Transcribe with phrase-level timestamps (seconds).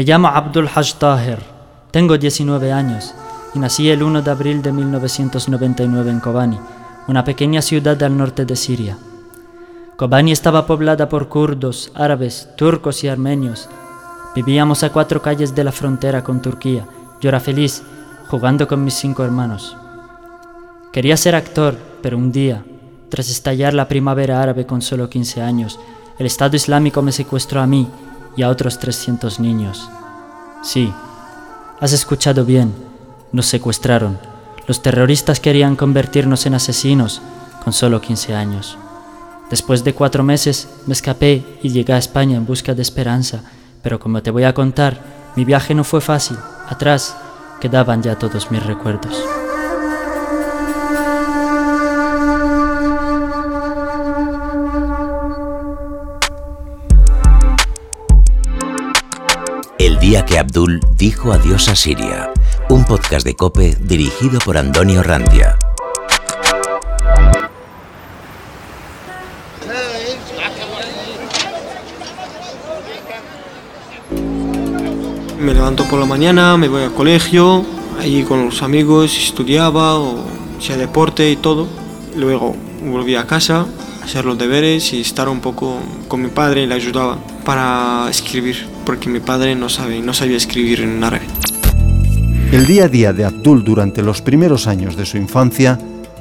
[0.00, 0.94] Me llamo Abdul Haj
[1.90, 3.14] tengo 19 años
[3.54, 6.58] y nací el 1 de abril de 1999 en Kobani,
[7.06, 8.96] una pequeña ciudad al norte de Siria.
[9.98, 13.68] Kobani estaba poblada por kurdos, árabes, turcos y armenios.
[14.34, 16.86] Vivíamos a cuatro calles de la frontera con Turquía.
[17.20, 17.82] Yo era feliz
[18.28, 19.76] jugando con mis cinco hermanos.
[20.94, 22.64] Quería ser actor, pero un día,
[23.10, 25.78] tras estallar la primavera árabe con solo 15 años,
[26.18, 27.86] el Estado Islámico me secuestró a mí
[28.36, 29.88] y a otros 300 niños.
[30.62, 30.92] Sí,
[31.80, 32.74] has escuchado bien,
[33.32, 34.18] nos secuestraron.
[34.66, 37.22] Los terroristas querían convertirnos en asesinos
[37.64, 38.78] con solo 15 años.
[39.50, 43.42] Después de cuatro meses me escapé y llegué a España en busca de esperanza,
[43.82, 45.00] pero como te voy a contar,
[45.34, 46.36] mi viaje no fue fácil.
[46.68, 47.16] Atrás
[47.60, 49.16] quedaban ya todos mis recuerdos.
[60.10, 62.32] Día que Abdul dijo adiós a Siria,
[62.68, 65.56] un podcast de Cope dirigido por Antonio Randia.
[75.38, 77.64] Me levanto por la mañana, me voy al colegio,
[78.00, 80.24] allí con los amigos estudiaba o
[80.58, 81.68] hacía deporte y todo.
[82.16, 83.64] Luego volví a casa
[84.02, 89.08] hacer los deberes y estar un poco con mi padre, le ayudaba para escribir, porque
[89.08, 91.24] mi padre no, sabe, no sabía escribir en árabe.
[92.50, 95.78] El día a día de Abdul durante los primeros años de su infancia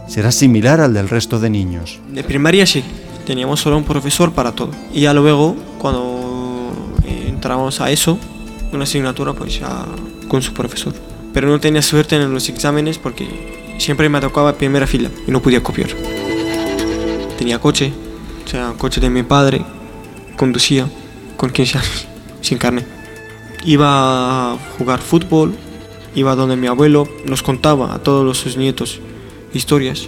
[0.08, 2.00] será similar al del resto de niños.
[2.10, 2.84] De primaria sí,
[3.26, 4.70] teníamos solo un profesor para todo.
[4.94, 6.72] Y ya luego, cuando
[7.28, 8.20] entramos a eso,
[8.72, 9.88] una asignatura pues ya
[10.28, 10.94] con su profesor.
[11.34, 13.28] Pero no tenía suerte en los exámenes porque
[13.80, 15.90] siempre me tocaba primera fila y no podía copiar.
[17.36, 17.92] Tenía coche,
[18.46, 19.66] o sea, coche de mi padre,
[20.38, 20.88] conducía
[21.36, 22.08] con 15 años,
[22.42, 22.86] sin carne.
[23.66, 25.56] Iba a jugar fútbol,
[26.16, 29.00] iba donde mi abuelo nos contaba a todos sus nietos
[29.54, 30.08] historias.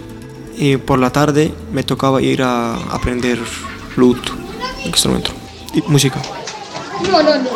[0.56, 3.38] Y por la tarde me tocaba ir a aprender
[3.94, 4.30] flute,
[4.84, 5.30] instrumento,
[5.74, 6.20] y música.
[7.10, 7.50] No, no, no.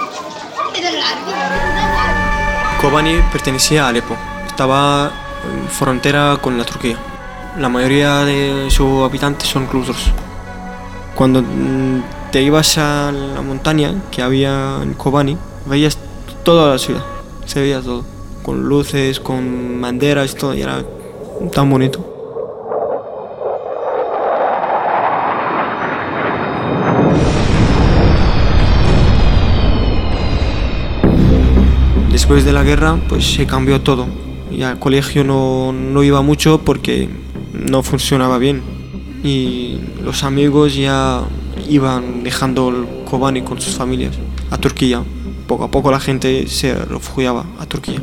[2.81, 4.17] Kobani pertenecía a Alepo.
[4.47, 5.11] Estaba
[5.45, 6.99] en frontera con la Turquía.
[7.59, 9.97] La mayoría de sus habitantes son kurdos.
[11.15, 12.03] Cuando mm,
[12.37, 15.97] te ibas a la montaña que había en Kobani, veías
[16.45, 17.03] toda la ciudad.
[17.47, 18.05] Se veía todo.
[18.43, 20.55] Con luces, con banderas, todo.
[20.55, 20.85] Y era
[21.51, 22.05] tan bonito.
[32.13, 34.07] Después de la guerra, pues se cambió todo.
[34.51, 37.09] Y al colegio no, no iba mucho porque
[37.55, 38.61] no funcionaba bien.
[39.25, 41.23] Y los amigos ya
[41.69, 44.15] iban dejando el Kobani con sus familias
[44.51, 45.03] a Turquía.
[45.47, 48.03] Poco a poco la gente se refugiaba a Turquía.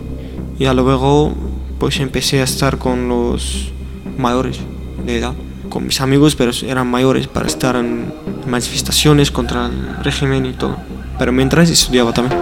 [0.58, 1.34] Y ya luego
[1.80, 3.72] pues empecé a estar con los
[4.18, 4.60] mayores
[5.06, 5.34] de edad,
[5.70, 8.14] con mis amigos, pero eran mayores para estar en
[8.48, 10.78] manifestaciones contra el régimen y todo.
[11.20, 12.40] Pero mientras estudiaba también.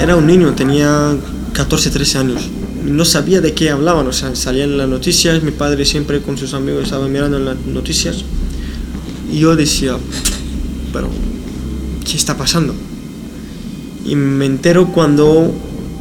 [0.00, 1.14] Era un niño, tenía
[1.52, 2.48] 14, 13 años.
[2.84, 6.54] No sabía de qué hablaban, o sea, salían las noticias, mi padre siempre con sus
[6.54, 8.24] amigos estaba mirando las noticias.
[9.32, 9.96] Yo decía,
[10.92, 11.08] pero,
[12.04, 12.74] ¿qué está pasando?
[14.04, 15.52] Y me entero cuando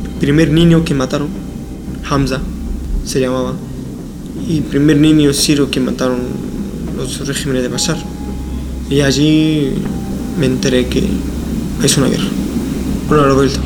[0.04, 1.28] el primer niño que mataron,
[2.10, 2.40] Hamza,
[3.06, 3.54] se llamaba,
[4.48, 6.20] y el primer niño sirio que mataron
[6.96, 7.98] los regímenes de Bashar.
[8.90, 9.74] Y allí
[10.40, 11.04] me enteré que
[11.84, 12.28] es una guerra,
[13.10, 13.60] una revuelta.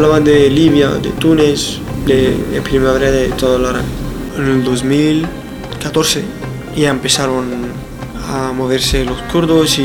[0.00, 3.84] Hablaban de Libia, de Túnez, de, de primavera de todo el árabe.
[4.38, 6.22] En el 2014
[6.74, 7.66] ya empezaron
[8.26, 9.82] a moverse los kurdos y,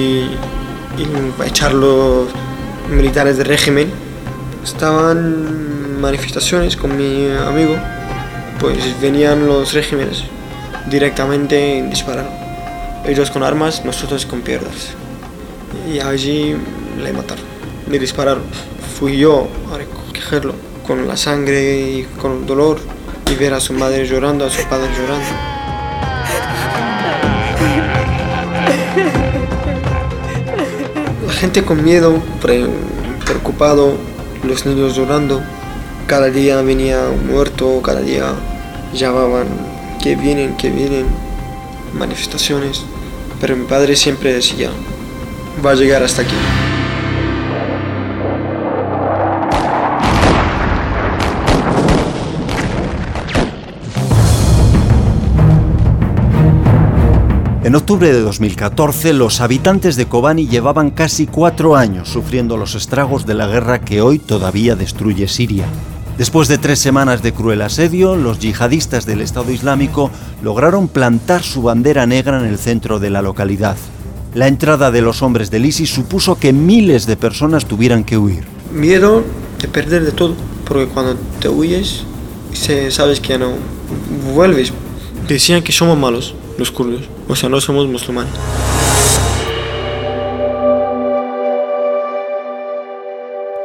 [0.98, 2.30] y a echar los
[2.90, 3.92] militares del régimen.
[4.63, 7.75] Estaban manifestaciones con mi amigo,
[8.62, 10.24] pues venían los regímenes
[10.90, 13.04] directamente a disparar.
[13.06, 14.92] Ellos con armas, nosotros con piedras.
[15.94, 16.56] Y allí
[17.04, 17.44] le mataron,
[17.92, 18.44] le dispararon.
[19.00, 20.53] Fui yo a recogerlo
[20.88, 22.80] con la sangre y con el dolor
[23.31, 25.25] y ver a su madre llorando, a su padre llorando.
[31.27, 32.68] La gente con miedo, pre-
[33.25, 33.94] preocupado,
[34.44, 35.42] los niños llorando.
[36.07, 38.33] Cada día venía un muerto, cada día
[38.94, 39.47] llamaban
[40.01, 41.06] que vienen, que vienen,
[41.94, 42.83] manifestaciones.
[43.42, 44.69] Pero mi padre siempre decía,
[45.65, 46.36] va a llegar hasta aquí.
[57.66, 63.26] En octubre de 2014, los habitantes de Kobani llevaban casi cuatro años sufriendo los estragos
[63.26, 65.66] de la guerra que hoy todavía destruye Siria.
[66.16, 70.12] Después de tres semanas de cruel asedio, los yihadistas del Estado Islámico
[70.44, 73.78] lograron plantar su bandera negra en el centro de la localidad.
[74.36, 78.44] La entrada de los hombres del ISIS supuso que miles de personas tuvieran que huir.
[78.72, 79.24] Miedo
[79.60, 80.36] de perder de todo,
[80.68, 82.04] porque cuando te huyes,
[82.90, 83.54] sabes que ya no
[84.36, 84.72] vuelves.
[85.28, 88.34] Decían que somos malos los kurdos, o sea, no somos musulmanes.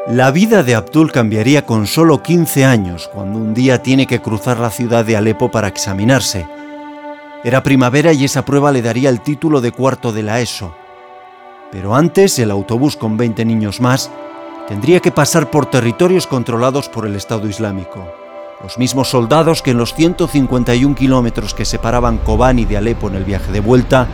[0.08, 4.58] La vida de Abdul cambiaría con solo 15 años, cuando un día tiene que cruzar
[4.58, 6.48] la ciudad de Alepo para examinarse.
[7.44, 10.74] Era primavera y esa prueba le daría el título de cuarto de la ESO.
[11.70, 14.10] Pero antes, el autobús con 20 niños más
[14.66, 18.29] tendría que pasar por territorios controlados por el Estado Islámico.
[18.62, 23.24] Los mismos soldados que en los 151 kilómetros que separaban Kobani de Alepo en el
[23.24, 24.06] viaje de vuelta,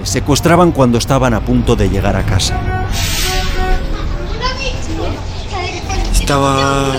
[0.00, 2.58] les secuestraban cuando estaban a punto de llegar a casa.
[6.12, 6.96] Estaba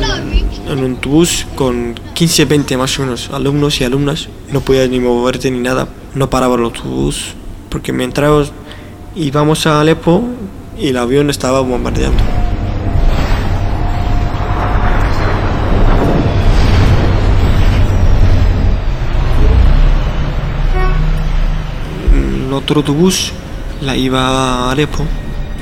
[0.68, 4.30] en un autobús con 15, 20 más o menos alumnos y alumnas.
[4.51, 5.88] No podías ni moverte ni nada.
[6.13, 7.34] No paraba el autobús
[7.69, 8.51] porque me entramos,
[9.16, 10.24] íbamos a Alepo
[10.80, 12.43] el avión estaba bombardeando.
[22.63, 23.33] Otro autobús
[23.81, 25.04] la iba a Alepo.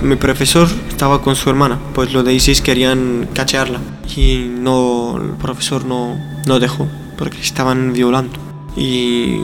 [0.04, 3.80] Mi profesor estaba con su hermana, pues los de ISIS querían cachearla
[4.16, 6.88] y no, el profesor no, no dejó
[7.18, 8.34] porque estaban violando
[8.76, 9.38] y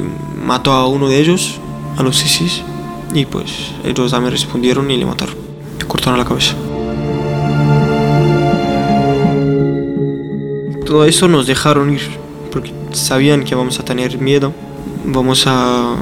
[0.43, 1.59] mató a uno de ellos,
[1.97, 2.63] a los ISIS,
[3.13, 5.35] y pues ellos también respondieron y le mataron,
[5.79, 6.55] le cortaron la cabeza.
[10.85, 12.01] Todo eso nos dejaron ir
[12.51, 14.53] porque sabían que vamos a tener miedo,
[15.05, 15.97] vamos a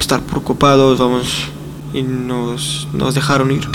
[0.00, 1.48] estar preocupados, vamos
[1.92, 3.68] y nos, nos dejaron ir.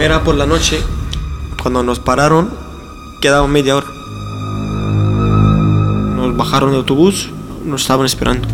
[0.00, 0.80] Era por la noche,
[1.62, 2.50] cuando nos pararon,
[3.20, 3.86] quedaba media hora.
[6.16, 7.30] Nos bajaron de autobús,
[7.64, 8.46] nos estaban esperando.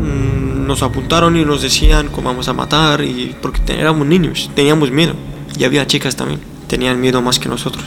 [0.00, 4.90] Mm, Nos apuntaron y nos decían cómo vamos a matar, y porque éramos niños, teníamos
[4.90, 5.14] miedo.
[5.58, 7.84] Y había chicas también, tenían miedo más que nosotros.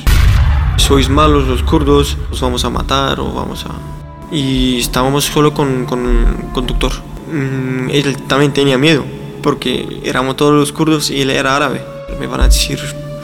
[0.77, 3.94] Sois malos los kurdos, os vamos a matar o vamos a...
[4.31, 6.91] Y estábamos solo con, con el conductor.
[7.31, 9.03] Mm, Él también tenía miedo,
[9.41, 11.81] porque éramos todos los kurdos y él era árabe.
[12.19, 12.79] Me van a decir,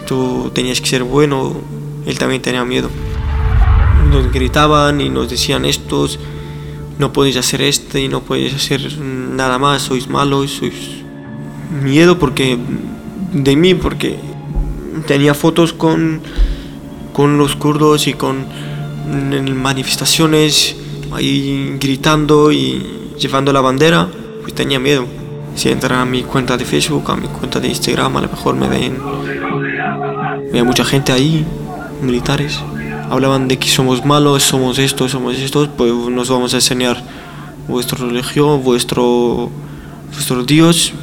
[0.06, 1.54] tú tenías que ser bueno,
[2.06, 2.90] él también tenía miedo.
[4.10, 6.20] Nos gritaban y nos decían estos,
[7.00, 10.74] no podéis hacer este y no podéis hacer nada más, sois malos, sois
[11.84, 12.58] miedo porque
[13.32, 14.18] de mí, porque
[15.08, 16.22] tenía fotos con,
[17.14, 18.46] con los kurdos y con
[19.12, 20.76] en manifestaciones
[21.14, 24.08] ahí gritando y llevando la bandera,
[24.42, 25.06] pues tenía miedo.
[25.56, 28.56] Si entran a mi cuenta de Facebook, a mi cuenta de Instagram, a lo mejor
[28.56, 28.98] me ven.
[30.50, 31.46] Había mucha gente ahí,
[32.02, 32.60] militares.
[33.10, 37.02] Hablaban de que somos malos, somos estos, somos estos, pues nos vamos a enseñar
[37.68, 39.50] vuestra religión, vuestro,
[40.14, 40.94] vuestro Dios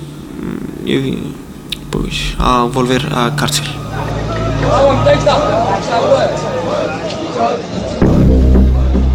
[0.87, 1.19] y
[1.91, 3.67] pues a volver a cárcel.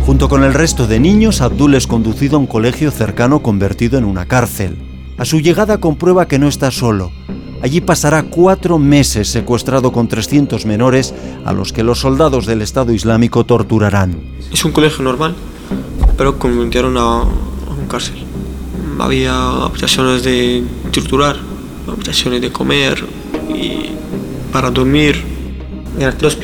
[0.05, 4.03] Junto con el resto de niños, Abdul es conducido a un colegio cercano convertido en
[4.03, 4.77] una cárcel.
[5.17, 7.13] A su llegada comprueba que no está solo.
[7.62, 11.13] Allí pasará cuatro meses secuestrado con 300 menores
[11.45, 14.19] a los que los soldados del Estado Islámico torturarán.
[14.51, 15.36] Es un colegio normal,
[16.17, 18.25] pero convirtieron a, a un cárcel.
[19.00, 19.33] Había
[19.63, 21.38] habitaciones de torturar,
[21.88, 23.05] habitaciones de comer
[23.55, 23.91] y
[24.51, 25.24] para dormir.
[25.98, 26.38] Eran dos.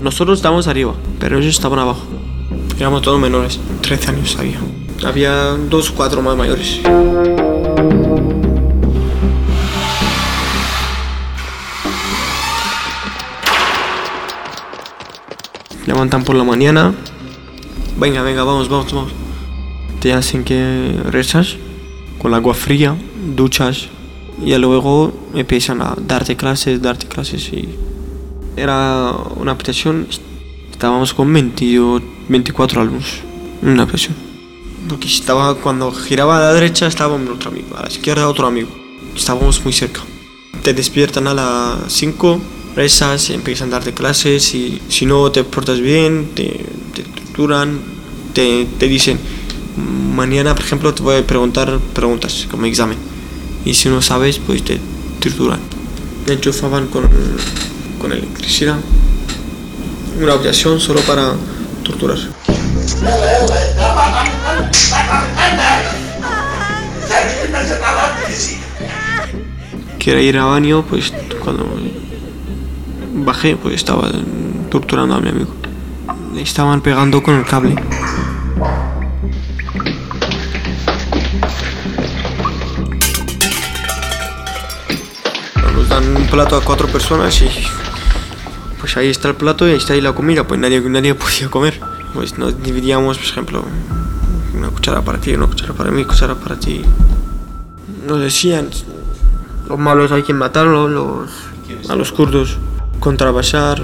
[0.00, 2.21] Nosotros estábamos arriba, pero ellos estaban abajo.
[2.78, 4.58] Éramos todos menores, 13 años había.
[5.04, 5.32] Había
[5.68, 6.80] dos cuatro más mayores.
[15.86, 16.94] Levantan por la mañana.
[17.96, 19.12] Venga, venga, vamos, vamos, vamos.
[20.00, 21.56] Te hacen que rezas
[22.18, 22.96] con agua fría,
[23.36, 23.88] duchas
[24.44, 27.68] y luego empiezan a darte clases, darte clases y
[28.56, 30.06] era una habitación,
[30.70, 33.20] estábamos con 28, 24 alumnos
[33.62, 34.14] en una habitación.
[34.88, 38.68] Porque estaba, cuando giraba a la derecha estaba otro amigo, a la izquierda otro amigo.
[39.14, 40.00] Estábamos muy cerca.
[40.62, 42.40] Te despiertan a las 5,
[42.76, 46.64] rezas, empiezan a darte clases y si no te portas bien, te,
[46.94, 47.80] te torturan,
[48.32, 49.18] te, te dicen,
[49.76, 52.98] mañana por ejemplo te voy a preguntar preguntas como examen.
[53.64, 54.80] Y si no sabes, pues te
[55.20, 55.60] torturan.
[56.26, 57.08] Me enchufaban con,
[58.00, 58.78] con electricidad.
[60.20, 61.34] Una habitación solo para
[61.82, 62.18] torturar.
[69.98, 71.12] Quiero ir a baño, pues
[71.42, 71.66] cuando
[73.14, 74.10] bajé, pues estaba
[74.70, 75.54] torturando a mi amigo.
[76.34, 77.76] Le estaban pegando con el cable.
[85.74, 87.48] Nos dan un plato a cuatro personas y
[88.82, 91.48] pues ahí está el plato y ahí está ahí la comida, pues nadie, nadie podía
[91.48, 91.78] comer.
[92.14, 93.64] Pues nos dividíamos, por ejemplo,
[94.58, 96.82] una cuchara para ti, una cuchara para mí, cuchara para ti.
[98.08, 98.70] Nos decían,
[99.68, 101.30] los malos hay que matarlos, los,
[101.88, 102.58] a los kurdos,
[102.98, 103.80] contra Bashar.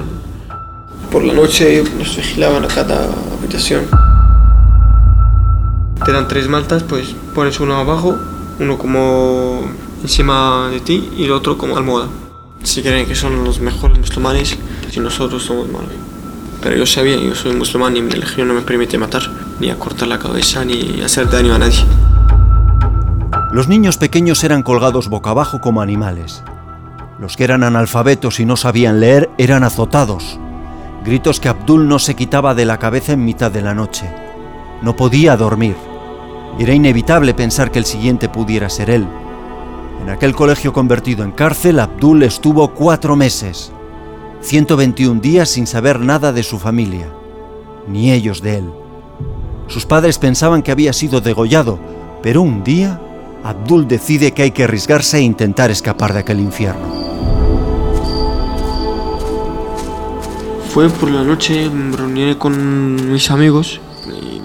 [1.13, 3.85] Por la noche nos vigilaban a cada habitación.
[6.05, 8.19] Te dan tres maltas, pues pones uno abajo,
[8.59, 9.61] uno como
[10.03, 12.09] encima de ti y el otro como almohada.
[12.65, 14.59] Si creen que son los mejores musulmanes,
[14.91, 15.91] si nosotros somos malos.
[16.63, 19.23] Pero yo sabía, yo soy musulmán y mi religión no me permite matar,
[19.61, 21.85] ni a cortar la cabeza, ni hacer daño a nadie.
[23.53, 26.43] Los niños pequeños eran colgados boca abajo como animales.
[27.19, 30.39] Los que eran analfabetos y no sabían leer eran azotados.
[31.05, 34.13] Gritos que Abdul no se quitaba de la cabeza en mitad de la noche.
[34.83, 35.77] No podía dormir.
[36.59, 39.07] Era inevitable pensar que el siguiente pudiera ser él.
[40.03, 43.73] En aquel colegio convertido en cárcel, Abdul estuvo cuatro meses.
[44.41, 47.09] 121 días sin saber nada de su familia,
[47.89, 48.71] ni ellos de él.
[49.67, 51.79] Sus padres pensaban que había sido degollado,
[52.23, 53.01] pero un día
[53.43, 56.87] Abdul decide que hay que arriesgarse e intentar escapar de aquel infierno.
[60.71, 63.81] Fue por la noche, me reuní con mis amigos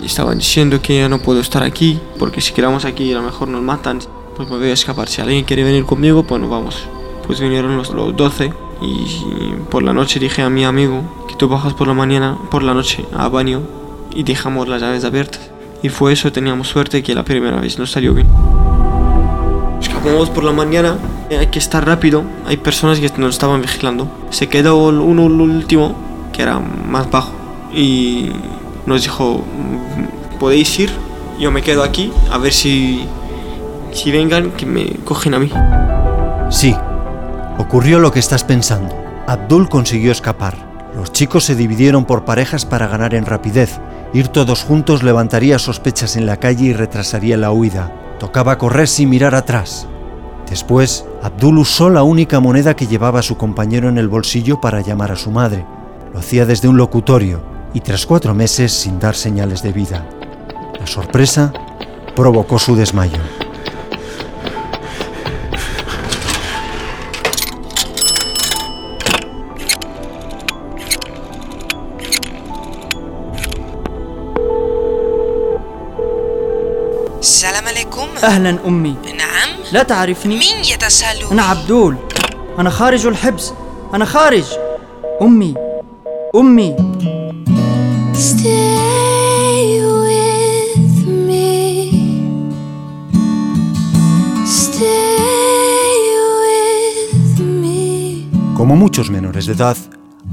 [0.01, 3.23] y estaban diciendo que ya no puedo estar aquí, porque si quedamos aquí a lo
[3.23, 3.99] mejor nos matan,
[4.35, 5.07] pues me voy a escapar.
[5.07, 6.87] Si alguien quiere venir conmigo, pues nos vamos.
[7.27, 11.47] Pues vinieron los, los 12 y por la noche dije a mi amigo que tú
[11.47, 13.61] bajas por la mañana, por la noche a baño
[14.13, 15.49] y dejamos las llaves abiertas.
[15.81, 18.27] Y fue eso, teníamos suerte que la primera vez no salió bien.
[19.81, 20.97] Escapamos por la mañana,
[21.29, 24.07] hay que estar rápido, hay personas que nos estaban vigilando.
[24.29, 25.95] Se quedó uno el último,
[26.31, 27.31] que era más bajo,
[27.73, 28.29] y
[28.85, 29.43] nos dijo,
[30.39, 30.89] podéis ir,
[31.39, 33.05] yo me quedo aquí, a ver si,
[33.91, 35.49] si vengan, que me cogen a mí.
[36.49, 36.73] Sí,
[37.57, 38.95] ocurrió lo que estás pensando.
[39.27, 40.55] Abdul consiguió escapar.
[40.95, 43.79] Los chicos se dividieron por parejas para ganar en rapidez.
[44.13, 47.91] Ir todos juntos levantaría sospechas en la calle y retrasaría la huida.
[48.19, 49.87] Tocaba correr sin mirar atrás.
[50.49, 55.11] Después, Abdul usó la única moneda que llevaba su compañero en el bolsillo para llamar
[55.11, 55.65] a su madre.
[56.13, 57.41] Lo hacía desde un locutorio
[57.73, 60.05] y tras cuatro meses sin dar señales de vida.
[60.79, 61.51] La sorpresa
[62.15, 63.19] provocó su desmayo.
[78.23, 78.95] أهلا أمي.
[79.17, 79.49] نعم.
[79.71, 80.37] لا تعرفني.
[80.37, 81.95] مين يتساءل أنا عبدول.
[82.59, 83.53] أنا خارج الحبس.
[83.93, 84.43] أنا خارج.
[85.21, 85.53] أمي.
[86.35, 86.75] أمي.
[88.13, 90.99] Stay with
[91.29, 91.51] me.
[94.45, 96.03] Stay
[96.41, 98.27] with me.
[98.57, 99.77] Como muchos menores de edad,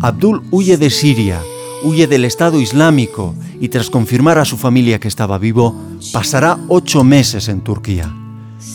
[0.02, 1.42] Abdul huye de Siria,
[1.82, 5.74] huye del Estado Islámico y tras confirmar a su familia que estaba vivo,
[6.12, 8.12] pasará ocho meses en Turquía.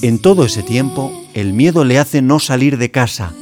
[0.02, 3.34] En todo ese tiempo, el miedo le hace no salir de casa.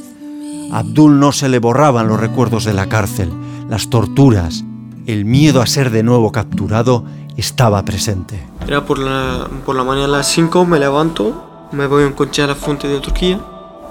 [0.72, 3.30] Abdul no se le borraban los recuerdos de la cárcel,
[3.68, 4.64] las torturas,
[5.06, 7.04] el miedo a ser de nuevo capturado
[7.36, 8.42] estaba presente.
[8.66, 12.42] Era por la, por la mañana a las 5, me levanto, me voy a coche
[12.42, 13.40] a la fuente de Turquía,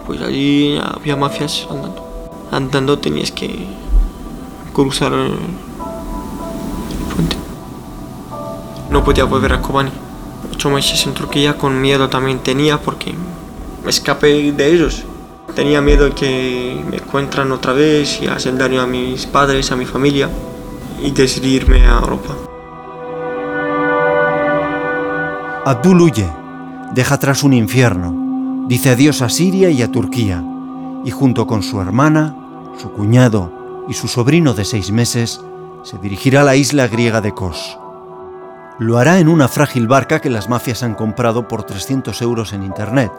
[0.06, 2.04] pues allí había mafias andando.
[2.52, 3.68] Andando tenías que
[4.74, 5.38] cruzar el
[7.14, 7.38] puente.
[8.90, 9.92] No podía volver a Kobani.
[10.52, 13.14] Ocho meses en Turquía con miedo también tenía porque
[13.84, 15.04] me escapé de ellos.
[15.56, 19.86] Tenía miedo que me encuentran otra vez y hacen daño a mis padres, a mi
[19.86, 20.30] familia
[21.02, 22.36] y decidí irme a Europa.
[25.66, 26.30] Abdul huye,
[26.94, 30.44] deja atrás un infierno, dice adiós a Siria y a Turquía,
[31.06, 32.36] y junto con su hermana,
[32.82, 35.42] su cuñado y su sobrino de seis meses,
[35.84, 37.78] se dirigirá a la isla griega de Kos.
[38.80, 42.64] Lo hará en una frágil barca que las mafias han comprado por 300 euros en
[42.64, 43.12] Internet,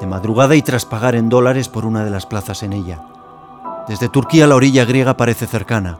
[0.00, 3.02] de madrugada y tras pagar en dólares por una de las plazas en ella.
[3.88, 5.98] Desde Turquía la orilla griega parece cercana.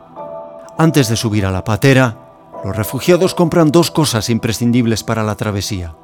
[0.78, 2.16] Antes de subir a la patera,
[2.64, 5.94] los refugiados compran dos cosas imprescindibles para la travesía.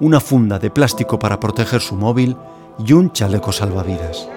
[0.00, 2.36] Una funda de plástico para proteger su móvil
[2.78, 4.28] y un chaleco salvavidas.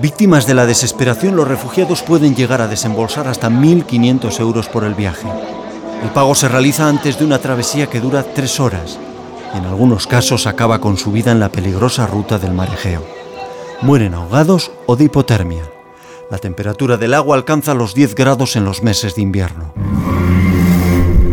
[0.00, 4.94] Víctimas de la desesperación, los refugiados pueden llegar a desembolsar hasta 1.500 euros por el
[4.94, 5.28] viaje.
[6.02, 8.98] El pago se realiza antes de una travesía que dura tres horas
[9.54, 13.04] En algunos casos acaba con su vida en la peligrosa ruta del mar Egeo.
[13.82, 15.62] Mueren ahogados o de hipotermia.
[16.30, 19.74] La temperatura del agua alcanza los 10 grados en los meses de invierno.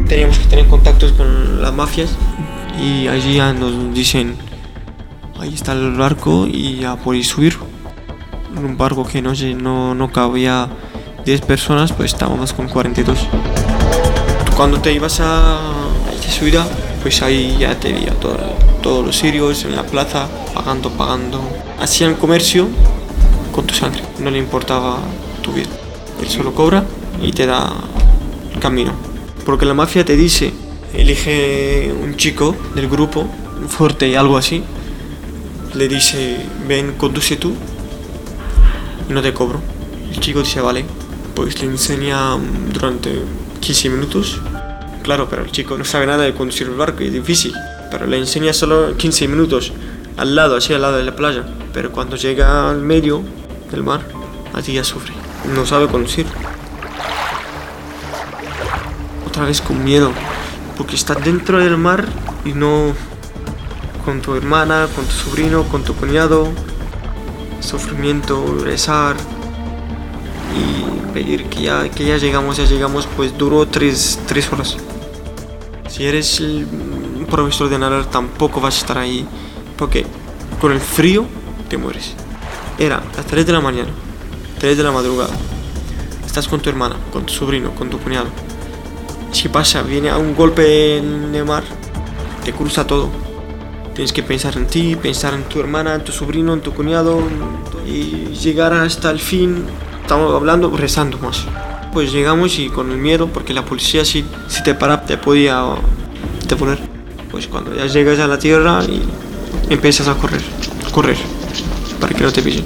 [0.08, 2.12] Teníamos que tener contactos con las mafias
[2.78, 4.36] y allí ya nos dicen,
[5.40, 7.69] ahí está el barco y ya podéis subir.
[8.56, 10.68] En un barco que no, no, no cabía
[11.26, 13.18] 10 personas, pues estábamos con 42.
[14.56, 15.60] Cuando te ibas a
[16.30, 16.66] subida,
[17.02, 18.38] pues ahí ya te veía todo-
[18.84, 21.42] todos los sirios en la plaza, pagando, pagando.
[21.82, 22.68] Hacían comercio
[23.52, 25.00] con tu sangre, no le importaba
[25.42, 25.68] tu vida.
[26.22, 26.84] Él solo cobra
[27.22, 27.74] y te da
[28.54, 28.92] el camino.
[29.46, 30.54] Porque la mafia te dice,
[30.94, 33.26] elige un chico del grupo,
[33.68, 34.64] fuerte y algo así,
[35.74, 36.38] le dice,
[36.68, 37.54] ven, conduce tú
[39.10, 39.60] y no te cobro.
[40.10, 40.86] El chico dice, vale,
[41.36, 43.22] pues le enseña mm, durante
[43.60, 44.40] 15 minutos.
[45.04, 47.54] Claro, pero el chico no sabe nada de conducir el barco, es difícil.
[47.92, 49.74] Pero le enseña solo 15 minutos
[50.18, 51.44] al lado, así al lado de la playa.
[51.74, 53.24] Pero cuando llega al medio
[53.72, 54.02] del mar,
[54.54, 55.14] allí ya sufre.
[55.54, 56.28] No sabe conducir.
[59.28, 60.12] Otra vez con miedo,
[60.78, 62.06] porque está dentro del mar
[62.46, 62.94] y no
[64.06, 66.50] con tu hermana, con tu sobrino, con tu cuñado.
[67.60, 69.16] Sufrimiento, rezar
[70.56, 74.78] y pedir que ya, que ya llegamos, ya llegamos, pues duró tres, tres horas.
[75.88, 79.26] Si eres mm, profesor de nadar tampoco vas a estar ahí,
[79.78, 80.06] porque
[80.60, 81.26] con el frío
[81.70, 82.14] te mueres.
[82.78, 83.90] Era las 3 de la mañana,
[84.60, 85.34] 3 de la madrugada.
[86.26, 88.28] Estás con tu hermana, con tu sobrino, con tu cuñado.
[89.32, 91.64] Si pasa, viene a un golpe en el mar,
[92.44, 93.10] te cruza todo.
[93.94, 97.22] Tienes que pensar en ti, pensar en tu hermana, en tu sobrino, en tu cuñado
[97.86, 99.66] y llegar hasta el fin.
[100.02, 101.46] Estamos hablando, rezando más.
[101.92, 105.64] Pues llegamos y con el miedo, porque la policía si, si te para te podía
[106.48, 106.80] deponer.
[107.32, 109.02] Pues cuando ya llegas a la tierra y
[109.72, 110.42] empiezas a correr,
[110.92, 111.18] correr,
[112.00, 112.66] para que no te pillen.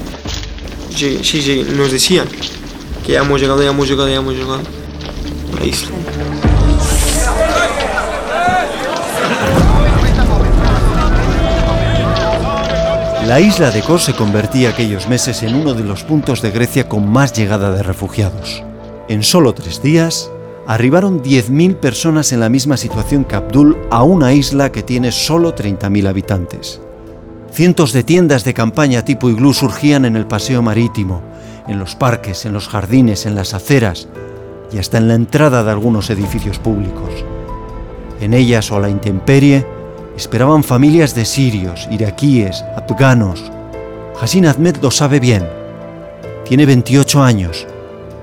[0.94, 2.28] Sí, sí, sí, nos decían
[3.04, 6.53] que ya hemos llegado, ya hemos llegado, ya hemos llegado a la isla.
[13.26, 16.90] La isla de Kos se convertía aquellos meses en uno de los puntos de Grecia
[16.90, 18.62] con más llegada de refugiados.
[19.08, 20.30] En solo tres días,
[20.66, 25.54] arribaron 10.000 personas en la misma situación que Abdul a una isla que tiene solo
[25.54, 26.82] 30.000 habitantes.
[27.50, 31.22] Cientos de tiendas de campaña tipo iglú surgían en el paseo marítimo,
[31.66, 34.06] en los parques, en los jardines, en las aceras
[34.70, 37.24] y hasta en la entrada de algunos edificios públicos.
[38.20, 39.66] En ellas o a la intemperie
[40.16, 43.50] esperaban familias de sirios, iraquíes, afganos.
[44.20, 45.46] Hassin Ahmed lo sabe bien.
[46.44, 47.66] Tiene 28 años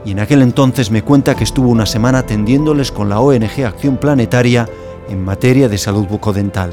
[0.06, 3.98] y en aquel entonces me cuenta que estuvo una semana atendiéndoles con la ONG Acción
[3.98, 4.68] Planetaria
[5.10, 6.72] en materia de salud bucodental.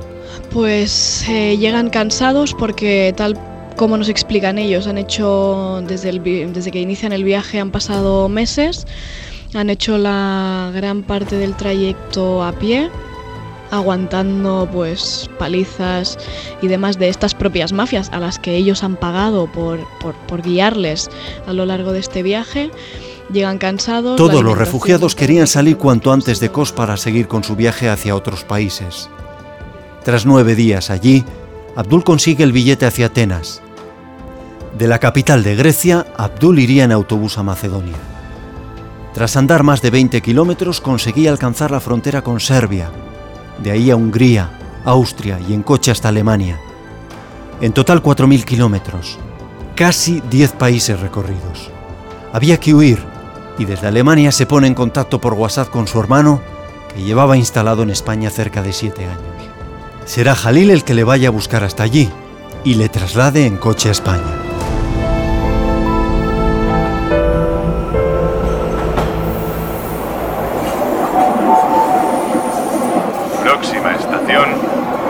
[0.52, 3.38] Pues eh, llegan cansados porque tal
[3.76, 8.28] como nos explican ellos, han hecho desde, el desde que inician el viaje han pasado
[8.28, 8.86] meses,
[9.54, 12.90] han hecho la gran parte del trayecto a pie,
[13.70, 16.18] aguantando pues palizas
[16.62, 20.42] y demás de estas propias mafias a las que ellos han pagado por, por- por
[20.42, 21.10] guiarles
[21.46, 22.70] a lo largo de este viaje.
[23.32, 24.16] Llegan cansados.
[24.16, 26.50] Todos los refugiados querían salir cuanto antes de.
[26.50, 29.10] Kos para seguir con su viaje hacia otros países.
[30.02, 31.24] Tras nueve días allí,
[31.76, 33.60] Abdul consigue el billete hacia Atenas.
[34.78, 37.96] De la capital de Grecia, Abdul iría en autobús a Macedonia.
[39.12, 42.90] Tras andar más de 20 kilómetros, conseguía alcanzar la frontera con Serbia,
[43.62, 44.50] de ahí a Hungría,
[44.84, 46.58] Austria y en coche hasta Alemania.
[47.60, 49.18] En total 4.000 kilómetros,
[49.74, 51.70] casi 10 países recorridos.
[52.32, 52.98] Había que huir
[53.58, 56.40] y desde Alemania se pone en contacto por WhatsApp con su hermano,
[56.94, 59.18] que llevaba instalado en España cerca de 7 años.
[60.04, 62.08] Será Jalil el que le vaya a buscar hasta allí
[62.64, 64.47] y le traslade en coche a España.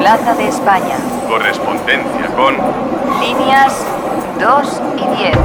[0.08, 0.96] Plaza de España.
[1.28, 2.54] correspondencia con
[3.20, 3.84] Líneas
[4.40, 5.36] 2 y 10.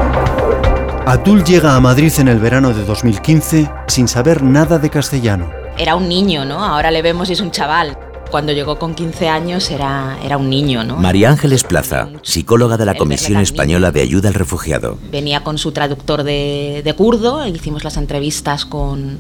[1.06, 5.52] Abdul llega a Madrid en el verano de 2015 sin saber nada de castellano.
[5.78, 6.64] Era un niño, ¿no?
[6.64, 7.98] Ahora le vemos y es un chaval.
[8.34, 10.96] Cuando llegó con 15 años era, era un niño, ¿no?
[10.96, 14.98] María Ángeles Plaza, psicóloga de la Comisión Española de Ayuda al Refugiado.
[15.12, 19.20] Venía con su traductor de, de kurdo, hicimos las entrevistas con,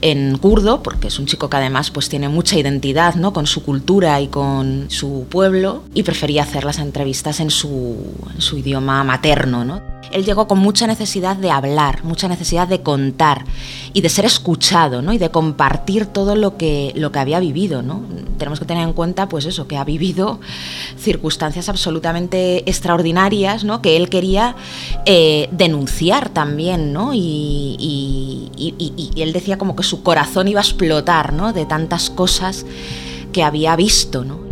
[0.00, 3.32] en kurdo, porque es un chico que además pues, tiene mucha identidad ¿no?
[3.32, 7.96] con su cultura y con su pueblo, y prefería hacer las entrevistas en su,
[8.34, 9.64] en su idioma materno.
[9.64, 9.97] ¿no?
[10.12, 13.44] Él llegó con mucha necesidad de hablar, mucha necesidad de contar
[13.92, 15.12] y de ser escuchado ¿no?
[15.12, 17.82] y de compartir todo lo que, lo que había vivido.
[17.82, 18.02] ¿no?
[18.38, 20.40] tenemos que tener en cuenta, pues eso, que ha vivido
[20.96, 23.82] circunstancias absolutamente extraordinarias, ¿no?
[23.82, 24.54] Que él quería
[25.04, 27.12] eh, denunciar también, ¿no?
[27.12, 31.52] Y, y- él decía como que su corazón iba a explotar, ¿no?
[31.52, 32.64] De tantas cosas
[33.32, 34.47] que había visto, ¿no?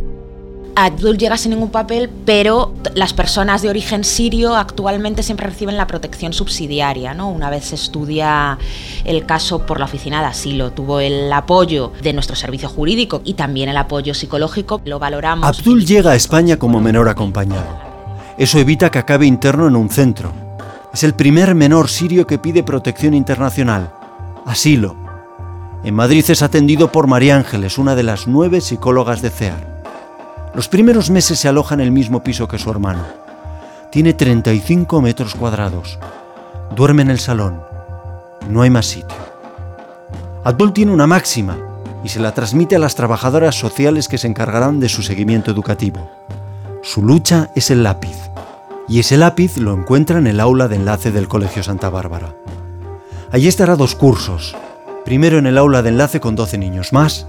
[0.79, 5.87] Abdul llega sin ningún papel, pero las personas de origen sirio actualmente siempre reciben la
[5.87, 7.31] protección subsidiaria, ¿no?
[7.31, 8.59] Una vez se estudia
[9.05, 13.35] el caso por la oficina de asilo, tuvo el apoyo de nuestro servicio jurídico y
[13.35, 15.47] también el apoyo psicológico, lo valoramos.
[15.49, 17.79] Abdul llega a España como menor acompañado.
[18.37, 20.31] Eso evita que acabe interno en un centro.
[20.93, 23.95] Es el primer menor sirio que pide protección internacional,
[24.45, 24.95] asilo.
[25.85, 29.76] En Madrid es atendido por María Ángeles, una de las nueve psicólogas de CEAR.
[30.57, 33.05] Los primeros meses se aloja en el mismo piso que su hermano.
[33.91, 35.99] Tiene 35 metros cuadrados.
[36.75, 37.61] Duerme en el salón.
[38.49, 39.19] No hay más sitio.
[40.45, 41.59] Abdul tiene una máxima
[42.03, 46.11] y se la transmite a las trabajadoras sociales que se encargarán de su seguimiento educativo.
[46.83, 48.17] Su lucha es el lápiz,
[48.89, 52.35] y ese lápiz lo encuentra en el aula de enlace del Colegio Santa Bárbara.
[53.31, 54.57] Allí estará dos cursos,
[55.05, 57.27] primero en el aula de enlace con 12 niños más,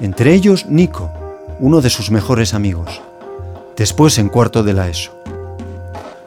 [0.00, 1.10] entre ellos Nico,
[1.60, 3.00] uno de sus mejores amigos,
[3.76, 5.12] después en cuarto de la ESO.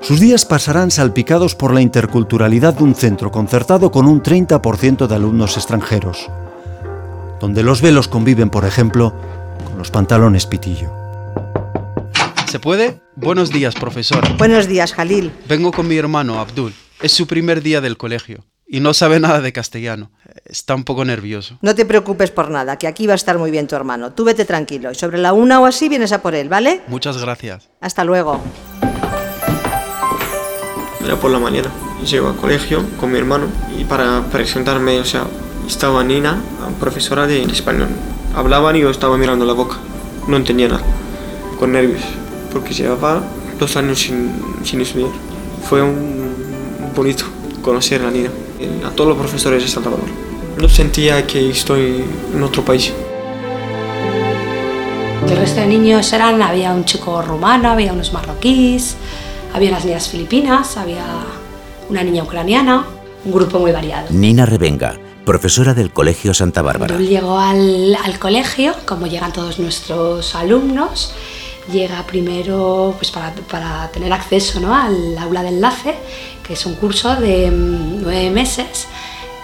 [0.01, 5.15] Sus días pasarán salpicados por la interculturalidad de un centro concertado con un 30% de
[5.15, 6.29] alumnos extranjeros,
[7.39, 9.13] donde los velos conviven, por ejemplo,
[9.65, 10.91] con los pantalones pitillo.
[12.47, 13.01] ¿Se puede?
[13.15, 14.35] Buenos días, profesora.
[14.37, 15.31] Buenos días, Jalil.
[15.49, 16.73] Vengo con mi hermano, Abdul.
[17.01, 20.11] Es su primer día del colegio y no sabe nada de castellano.
[20.45, 21.57] Está un poco nervioso.
[21.61, 24.13] No te preocupes por nada, que aquí va a estar muy bien tu hermano.
[24.13, 26.81] Tú vete tranquilo y sobre la una o así vienes a por él, ¿vale?
[26.87, 27.69] Muchas gracias.
[27.81, 28.41] Hasta luego.
[31.03, 31.69] Era por la mañana.
[32.03, 33.47] Llego al colegio con mi hermano
[33.79, 35.25] y para presentarme, o sea,
[35.67, 36.41] estaba Nina,
[36.79, 37.89] profesora de español.
[38.35, 39.77] Hablaban y yo estaba mirando la boca.
[40.27, 40.83] No entendía nada.
[41.59, 42.01] Con nervios.
[42.51, 43.23] Porque llevaba
[43.59, 44.31] dos años sin,
[44.63, 45.11] sin estudiar.
[45.69, 45.89] Fue un,
[46.79, 47.25] un bonito
[47.61, 48.29] conocer a Nina.
[48.85, 50.11] A todos los profesores de Santa Bárbara.
[50.57, 52.93] No sentía que estoy en otro país.
[55.29, 58.95] El resto de niños eran, había un chico rumano, había unos marroquíes,
[59.53, 61.03] había unas niñas filipinas, había
[61.89, 62.85] una niña ucraniana,
[63.25, 64.07] un grupo muy variado.
[64.11, 66.93] Nina Revenga, profesora del Colegio Santa Bárbara.
[66.93, 71.13] Abdul llegó al, al colegio, como llegan todos nuestros alumnos,
[71.71, 74.75] llega primero pues para, para tener acceso ¿no?
[74.75, 75.95] al aula de enlace,
[76.45, 78.87] que es un curso de mm, nueve meses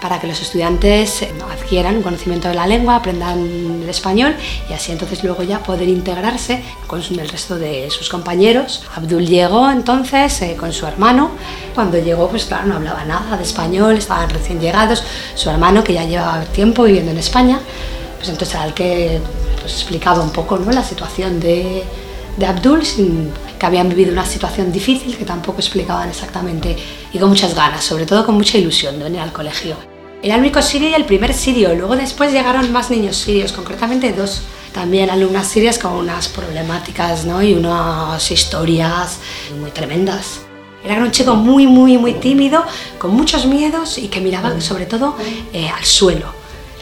[0.02, 3.38] para que los estudiantes eh, adquieran conocimiento de la lengua, aprendan
[3.82, 4.34] el español
[4.68, 8.84] y así entonces luego ya poder integrarse con el resto de sus compañeros.
[8.96, 11.30] Abdul llegó entonces eh, con su hermano.
[11.72, 15.04] Cuando llegó, pues claro, no hablaba nada de español, estaban recién llegados.
[15.36, 17.60] Su hermano, que ya llevaba tiempo viviendo en España,
[18.16, 19.20] pues entonces era el que
[19.60, 20.72] pues, explicaba un poco ¿no?
[20.72, 21.84] la situación de,
[22.36, 22.82] de Abdul,
[23.58, 26.76] que habían vivido una situación difícil que tampoco explicaban exactamente
[27.12, 29.76] y con muchas ganas, sobre todo con mucha ilusión de venir al colegio.
[30.22, 34.12] Era el único sirio y el primer sirio, luego después llegaron más niños sirios, concretamente
[34.12, 34.42] dos.
[34.72, 37.42] También alumnas sirias con unas problemáticas ¿no?
[37.42, 39.18] y unas historias
[39.60, 40.40] muy tremendas.
[40.84, 42.64] Era un chico muy, muy, muy tímido,
[42.98, 45.16] con muchos miedos y que miraba sobre todo
[45.52, 46.26] eh, al suelo.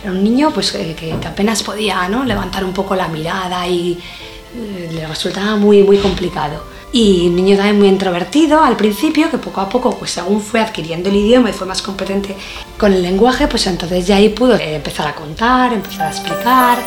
[0.03, 2.25] Era un niño pues, eh, que, que apenas podía ¿no?
[2.25, 3.99] levantar un poco la mirada y
[4.55, 6.65] le resultaba muy, muy complicado.
[6.93, 10.61] Y un niño también muy introvertido al principio, que poco a poco, pues según fue
[10.61, 12.37] adquiriendo el idioma y fue más competente
[12.77, 16.79] con el lenguaje, pues entonces ya ahí pudo eh, empezar a contar, empezar a explicar.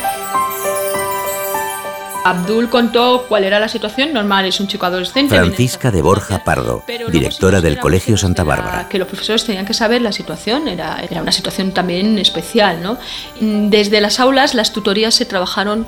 [2.24, 5.34] Abdul contó cuál era la situación normal, es un chico adolescente.
[5.34, 8.88] Francisca de Borja Pardo, directora del Colegio Santa Bárbara.
[8.88, 12.82] Que los profesores tenían que saber la situación, era, era una situación también especial.
[12.82, 12.96] ¿no?
[13.40, 15.86] Desde las aulas las tutorías se trabajaron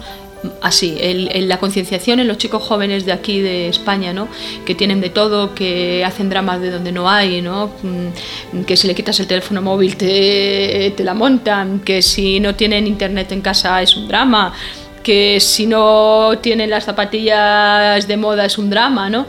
[0.61, 4.29] así, el, la concienciación en los chicos jóvenes de aquí de España, ¿no?
[4.64, 7.70] que tienen de todo, que hacen dramas de donde no hay, ¿no?
[8.66, 12.87] que si le quitas el teléfono móvil te, te la montan, que si no tienen
[12.87, 14.53] internet en casa es un drama
[15.03, 19.27] que si no tienen las zapatillas de moda es un drama, ¿no?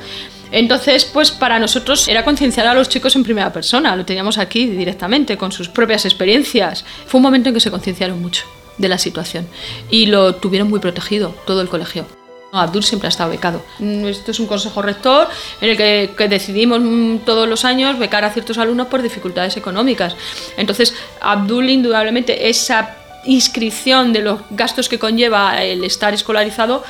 [0.51, 4.65] Entonces, pues para nosotros era concienciar a los chicos en primera persona, lo teníamos aquí
[4.65, 6.83] directamente, con sus propias experiencias.
[7.05, 9.47] Fue un momento en que se concienciaron mucho de la situación
[9.89, 12.05] y lo tuvieron muy protegido, todo el colegio.
[12.51, 13.61] Abdul siempre ha estado becado.
[13.79, 15.27] Esto es un consejo rector
[15.61, 16.81] en el que, que, decidimos
[17.25, 20.15] todos los años becar a ciertos alumnos por dificultades económicas.
[20.55, 26.83] Entonces, Abdul indudablemente esa inscripción de los gastos que conlleva el estar escolarizado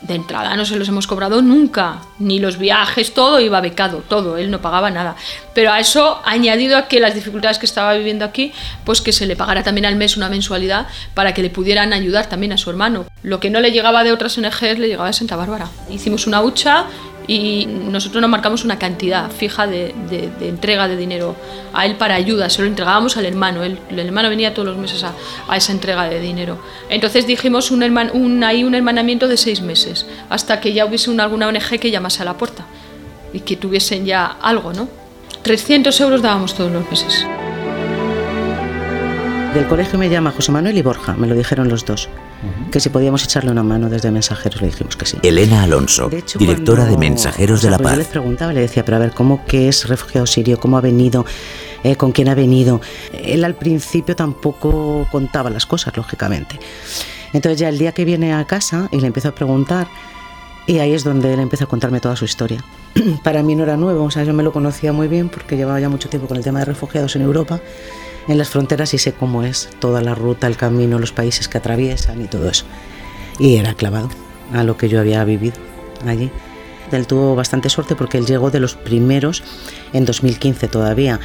[0.00, 4.36] de entrada no se los hemos cobrado nunca, ni los viajes, todo iba becado, todo,
[4.36, 5.16] él no pagaba nada.
[5.54, 8.52] Pero a eso, añadido a que las dificultades que estaba viviendo aquí,
[8.84, 12.28] pues que se le pagara también al mes una mensualidad para que le pudieran ayudar
[12.28, 13.06] también a su hermano.
[13.22, 15.68] Lo que no le llegaba de otras ONGs le llegaba de Santa Bárbara.
[15.90, 16.86] Hicimos una hucha
[17.28, 19.94] y nosotros nos marcamos una cantidad fija de,
[20.40, 21.36] entrega de dinero
[21.74, 25.04] a él para ayuda, se lo entregábamos al hermano, el hermano venía todos los meses
[25.04, 26.58] a, esa entrega de dinero.
[26.88, 27.82] Entonces dijimos un,
[28.14, 31.90] un, ahí un hermanamiento de seis meses, hasta que ya hubiese una, alguna ONG que
[31.90, 32.64] llamase a la puerta
[33.34, 34.88] y que tuviesen ya algo, ¿no?
[35.42, 37.26] 300 euros dábamos todos los meses.
[39.52, 42.08] Del colegio me llama José Manuel y Borja, me lo dijeron los dos
[42.70, 45.18] que si podíamos echarle una mano desde Mensajeros, le dijimos que sí.
[45.22, 47.92] Elena Alonso, directora de Mensajeros de la Paz.
[47.92, 50.60] Yo les preguntaba, le decía, pero a ver, ¿cómo que es refugiado sirio?
[50.60, 51.24] ¿Cómo ha venido?
[51.82, 52.80] Eh, ¿Con quién ha venido?
[53.12, 56.58] Él al principio tampoco contaba las cosas, lógicamente.
[57.32, 59.88] Entonces ya el día que viene a casa y le empiezo a preguntar,
[60.66, 62.62] y ahí es donde él empieza a contarme toda su historia.
[63.24, 65.80] Para mí no era nuevo, o sea, yo me lo conocía muy bien porque llevaba
[65.80, 67.60] ya mucho tiempo con el tema de refugiados en Europa
[68.28, 71.58] en las fronteras y sé cómo es toda la ruta, el camino, los países que
[71.58, 72.64] atraviesan y todo eso.
[73.38, 74.10] Y era clavado
[74.52, 75.56] a lo que yo había vivido
[76.06, 76.30] allí.
[76.92, 79.42] Él tuvo bastante suerte porque él llegó de los primeros
[79.92, 81.20] en 2015 todavía.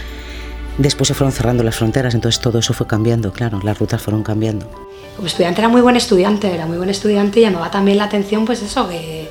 [0.77, 4.23] Después se fueron cerrando las fronteras, entonces todo eso fue cambiando, claro, las rutas fueron
[4.23, 4.67] cambiando.
[5.15, 8.45] Como estudiante era muy buen estudiante, era muy buen estudiante y llamaba también la atención
[8.45, 9.29] pues eso, que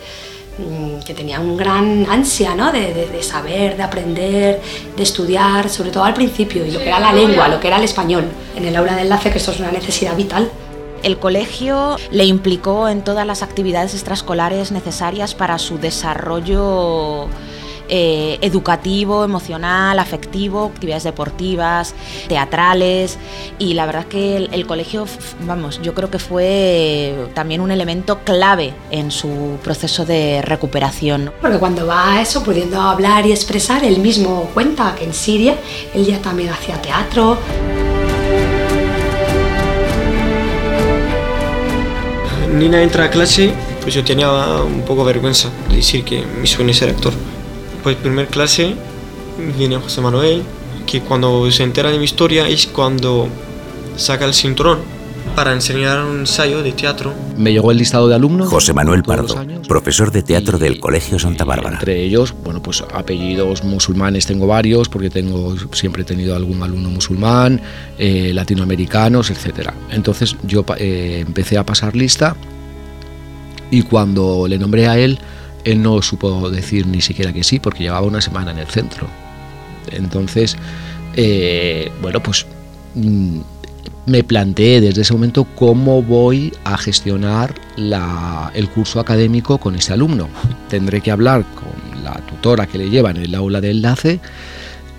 [1.04, 2.72] que tenía un gran ansia ¿no?
[2.72, 4.60] de, saber, de aprender,
[4.96, 7.78] de estudiar, sobre todo al principio, y lo que era la lengua, lo que era
[7.78, 8.24] el español,
[8.56, 10.50] en el aula de enlace, que esto es una necesidad vital.
[11.02, 17.28] El colegio le implicó en todas las actividades extraescolares necesarias para su desarrollo
[17.94, 21.94] eh, educativo, emocional, afectivo, actividades deportivas,
[22.26, 23.18] teatrales
[23.58, 25.04] y la verdad que el, colegio,
[25.46, 31.34] vamos, yo creo que fue también un elemento clave en su proceso de recuperación.
[31.42, 35.56] Porque cuando va a eso, pudiendo hablar y expresar, él mismo cuenta que en Siria
[35.92, 37.36] él ya también hacía teatro.
[42.54, 43.52] Nina entra a clase,
[43.82, 44.30] pues yo tenía
[44.62, 47.12] un poco vergüenza de decir que mi sueño es ser actor.
[47.82, 48.74] Pues primer clase
[49.58, 50.42] viene José Manuel,
[50.86, 53.28] que cuando se entera de mi historia es cuando
[53.96, 54.78] saca el cinturón
[55.34, 57.12] para enseñar un ensayo de teatro.
[57.36, 58.48] Me llegó el listado de alumnos.
[58.48, 59.34] José Manuel Pardo,
[59.66, 61.76] profesor de teatro del Colegio Santa Bárbara.
[61.76, 66.90] Entre ellos, bueno, pues apellidos musulmanes tengo varios, porque tengo siempre he tenido algún alumno
[66.90, 67.60] musulmán,
[67.98, 69.70] eh, latinoamericanos, etc.
[69.90, 72.36] Entonces yo eh, empecé a pasar lista
[73.70, 75.18] y cuando le nombré a él,
[75.64, 79.06] él no supo decir ni siquiera que sí porque llevaba una semana en el centro.
[79.90, 80.56] Entonces,
[81.14, 82.46] eh, bueno, pues
[82.94, 83.40] mm,
[84.06, 90.28] me planteé desde ese momento cómo voy a gestionar el curso académico con ese alumno.
[90.68, 94.20] Tendré que hablar con la tutora que le lleva en el aula de enlace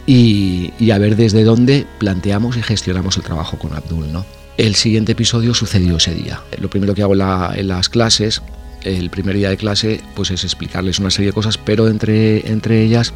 [0.05, 4.11] y, a ver desde dónde planteamos y gestionamos el trabajo con Abdul.
[4.11, 4.25] ¿no?
[4.57, 6.41] El siguiente episodio sucedió ese día.
[6.59, 8.41] Lo primero que hago en las clases
[8.83, 12.83] el primer día de clase pues es explicarles una serie de cosas, pero entre, entre
[12.83, 13.13] ellas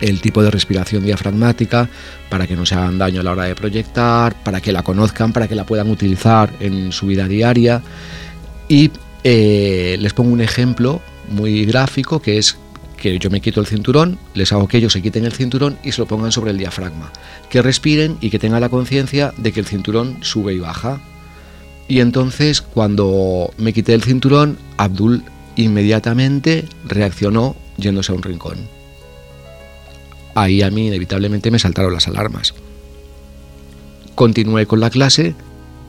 [0.00, 1.88] el tipo de respiración diafragmática
[2.28, 5.32] para que no se hagan daño a la hora de proyectar, para que la conozcan,
[5.32, 7.82] para que la puedan utilizar en su vida diaria.
[8.68, 8.90] Y
[9.24, 12.58] eh, les pongo un ejemplo muy gráfico que es
[12.96, 15.92] que yo me quito el cinturón, les hago que ellos se quiten el cinturón y
[15.92, 17.12] se lo pongan sobre el diafragma,
[17.48, 21.00] que respiren y que tengan la conciencia de que el cinturón sube y baja,
[21.88, 25.24] y entonces cuando me quité el cinturón, Abdul
[25.56, 28.58] inmediatamente reaccionó yéndose a un rincón.
[30.34, 32.54] Ahí a mí inevitablemente me saltaron las alarmas.
[34.14, 35.34] Continué con la clase,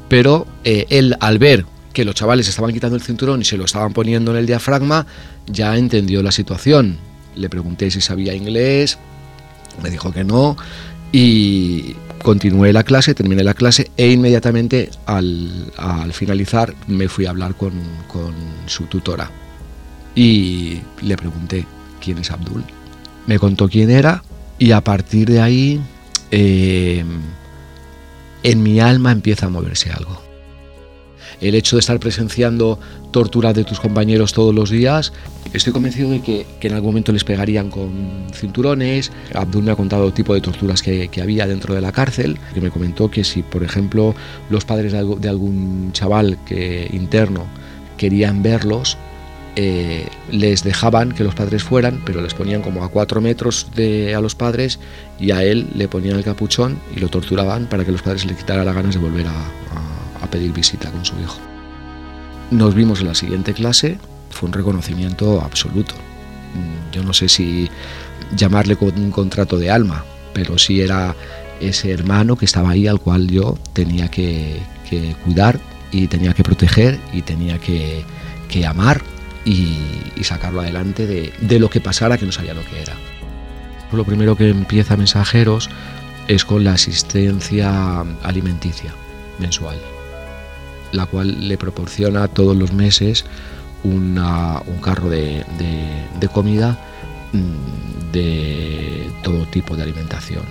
[0.07, 3.65] pero eh, él al ver que los chavales estaban quitando el cinturón y se lo
[3.65, 5.05] estaban poniendo en el diafragma,
[5.47, 6.97] ya entendió la situación.
[7.35, 8.97] Le pregunté si sabía inglés,
[9.83, 10.55] me dijo que no,
[11.11, 15.71] y continué la clase, terminé la clase e inmediatamente al,
[16.13, 17.71] finalizar me fui a hablar con,
[18.65, 19.29] su tutora
[20.15, 21.65] y le pregunté
[22.01, 22.63] quién es Abdul.
[23.27, 24.23] Me contó quién era
[24.57, 25.81] y a partir de ahí
[26.31, 27.03] eh,
[28.43, 30.28] en mi alma empieza a moverse algo
[31.41, 32.79] el hecho de estar presenciando
[33.11, 35.13] torturas de tus compañeros todos los días.
[35.53, 39.11] Estoy convencido de que, en algún momento les pegarían con cinturones.
[39.33, 42.61] Abdul me ha contado el tipo de torturas que, había dentro de la cárcel, que
[42.61, 44.13] me comentó que si, por ejemplo,
[44.49, 47.47] los padres de, algún chaval que, interno
[47.97, 48.97] querían verlos,
[49.55, 54.15] eh, les dejaban que los padres fueran, pero les ponían como a cuatro metros de,
[54.15, 54.79] a los padres
[55.19, 58.35] y a él le ponían el capuchón y lo torturaban para que los padres le
[58.35, 59.88] quitaran las ganas de volver a, a
[60.27, 61.37] pedir visita con su hijo.
[62.51, 63.97] Nos vimos en la siguiente clase
[64.29, 65.95] fue un reconocimiento absoluto.
[66.91, 67.69] Yo no sé si
[68.35, 70.03] llamarle con un contrato de alma,
[70.33, 71.15] pero sí era
[71.59, 75.59] ese hermano que estaba ahí al cual yo tenía que, que cuidar
[75.91, 78.03] y tenía que proteger y tenía que,
[78.47, 79.01] que amar
[79.45, 79.77] y,
[80.15, 82.93] y, sacarlo adelante de, de, lo que pasara que no sabía lo que era.
[83.91, 85.69] Lo primero que empieza Mensajeros
[86.27, 88.93] es con la asistencia alimenticia
[89.39, 89.77] mensual,
[90.91, 93.25] la cual le proporciona todos los meses
[93.83, 95.45] una, un carro de,
[96.19, 96.77] de, comida
[97.31, 100.43] mm, de todo tipo de alimentación.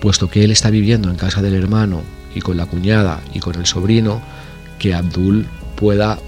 [0.00, 2.02] Puesto que él está viviendo en casa del hermano
[2.34, 4.20] y con la cuñada y con el sobrino,
[4.78, 6.18] que Abdul pueda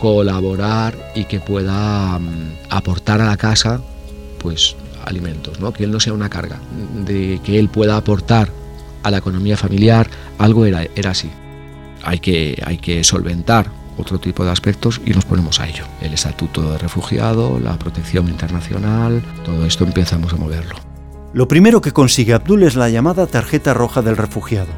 [0.00, 2.26] colaborar y que pueda um,
[2.70, 3.80] aportar a la casa
[4.38, 4.76] pues
[5.06, 5.72] alimentos, ¿no?
[5.72, 6.58] que él no sea una carga,
[7.06, 8.50] de que él pueda aportar
[9.02, 11.30] a la economía familiar, algo era, era así.
[12.04, 15.84] Hay que, solventar otro tipo de aspectos y nos ponemos a ello.
[16.00, 20.76] El estatuto de refugiado, la protección internacional, todo esto empezamos a moverlo.
[21.32, 24.70] Lo primero que consigue Abdul es la llamada tarjeta roja del refugiado.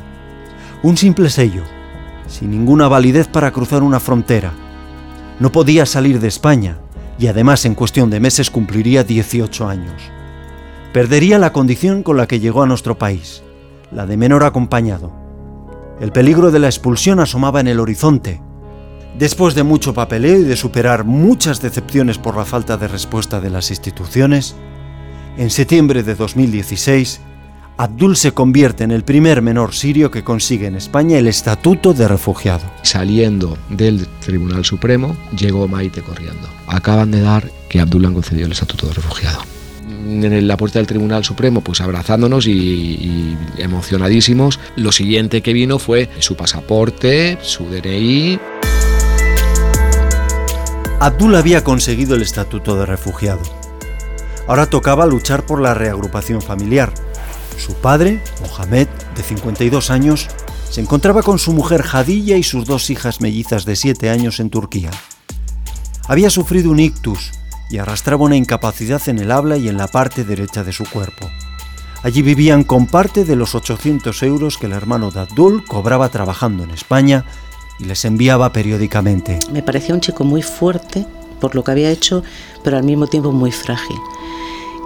[0.83, 1.63] Un simple sello,
[2.27, 4.53] sin ninguna validez para cruzar una frontera.
[5.41, 6.79] No podía salir de España
[7.19, 10.03] y además en cuestión de meses cumpliría 18 años.
[10.93, 13.43] Perdería la condición con la que llegó a nuestro país,
[13.91, 15.26] la de menor acompañado.
[16.01, 18.43] El peligro de la expulsión asomaba en el horizonte.
[19.19, 23.49] Después de mucho papeleo y de superar muchas decepciones por la falta de respuesta de
[23.49, 24.55] las instituciones,
[25.39, 27.21] en septiembre de 2016,
[27.79, 32.09] Abdul se convierte en el primer menor sirio que consigue en España el estatuto de
[32.09, 32.65] refugiado.
[32.83, 36.49] Saliendo del Tribunal Supremo, llegó Maite corriendo.
[36.67, 39.56] Acaban de dar que Abdul han concedido el estatuto de refugiado.
[40.07, 44.61] En la puerta del Tribunal Supremo, pues abrazándonos y, y emocionadísimos.
[44.77, 48.39] Lo siguiente que vino fue su pasaporte, su DNI.
[51.01, 53.43] Abdul había conseguido el estatuto de refugiado.
[54.47, 56.93] Ahora tocaba luchar por la reagrupación familiar.
[57.59, 60.29] Su padre, Mohamed, de 52 años,
[60.71, 64.51] se encontraba con su mujer Jadilla y sus dos hijas mellizas de 7 años en
[64.51, 64.91] Turquía.
[66.07, 67.33] Había sufrido un ictus
[67.71, 71.31] y arrastraba una incapacidad en el habla y en la parte derecha de su cuerpo.
[72.03, 76.63] Allí vivían con parte de los 800 euros que el hermano de Abdul cobraba trabajando
[76.65, 77.25] en España
[77.81, 79.39] y les enviaba periódicamente.
[79.51, 81.07] Me parecía un chico muy fuerte
[81.41, 82.23] por lo que había hecho,
[82.63, 83.97] pero al mismo tiempo muy frágil.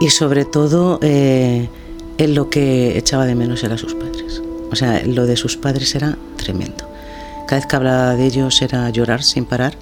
[0.00, 1.68] Y sobre todo, eh,
[2.18, 4.42] él lo que echaba de menos era sus padres.
[4.70, 6.88] O sea, lo de sus padres era tremendo.
[7.46, 9.74] Cada vez que hablaba de ellos era llorar sin parar.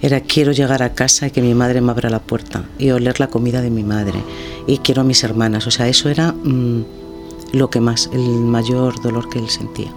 [0.00, 3.18] Era quiero llegar a casa y que mi madre me abra la puerta y oler
[3.20, 4.22] la comida de mi madre.
[4.66, 5.66] Y quiero a mis hermanas.
[5.66, 6.82] O sea, eso era mmm,
[7.52, 9.92] lo que más, el mayor dolor que él sentía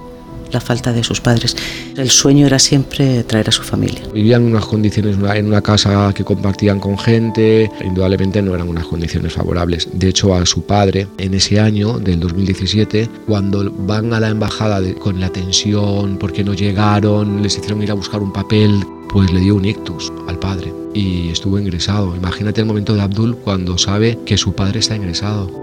[0.52, 1.56] la falta de sus padres.
[1.96, 4.02] El sueño era siempre traer a su familia.
[4.14, 8.86] Vivían en unas condiciones en una casa que compartían con gente, indudablemente no eran unas
[8.86, 9.88] condiciones favorables.
[9.94, 14.82] De hecho, a su padre, en ese año del 2017, cuando van a la embajada
[14.96, 19.42] con la tensión, porque no llegaron, les hicieron ir a buscar un papel, pues le
[19.42, 22.16] dio un ictus al padre y estuvo ingresado.
[22.16, 25.61] Imagínate el momento de Abdul cuando sabe que su padre está ingresado.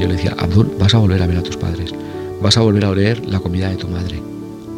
[0.00, 1.92] Yo le decía, Abdul, vas a volver a ver a tus padres,
[2.40, 4.22] vas a volver a oler la comida de tu madre,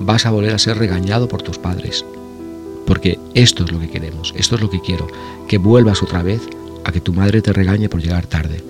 [0.00, 2.04] vas a volver a ser regañado por tus padres.
[2.86, 5.06] Porque esto es lo que queremos, esto es lo que quiero,
[5.46, 6.42] que vuelvas otra vez
[6.84, 8.64] a que tu madre te regañe por llegar tarde,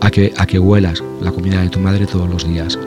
[0.00, 2.78] a que, a que huelas la comida de tu madre todos los días.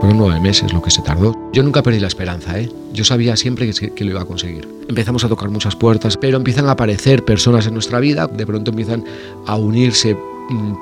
[0.00, 1.34] Fueron nueve meses lo que se tardó.
[1.54, 2.70] Yo nunca perdí la esperanza, ¿eh?
[2.92, 4.68] Yo sabía siempre que, que, lo iba a conseguir.
[4.86, 8.70] Empezamos a tocar muchas puertas, pero empiezan a aparecer personas en nuestra vida, de pronto
[8.70, 9.04] empiezan
[9.46, 10.16] a unirse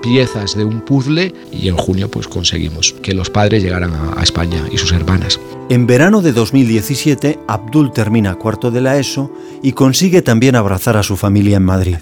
[0.02, 4.22] piezas de un puzzle y en junio pues conseguimos que los padres llegaran a, a,
[4.22, 5.40] España y sus hermanas.
[5.68, 9.30] En verano de 2017, Abdul termina cuarto de la ESO
[9.62, 11.96] y consigue también abrazar a su familia en Madrid.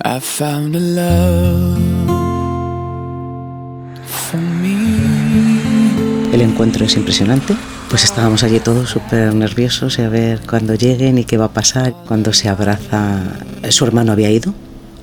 [6.33, 7.57] El encuentro es impresionante.
[7.89, 11.95] Pues estábamos allí todos súper nerviosos a ver cuándo lleguen y qué va a pasar.
[12.07, 13.23] Cuando se abraza,
[13.71, 14.53] su hermano había ido,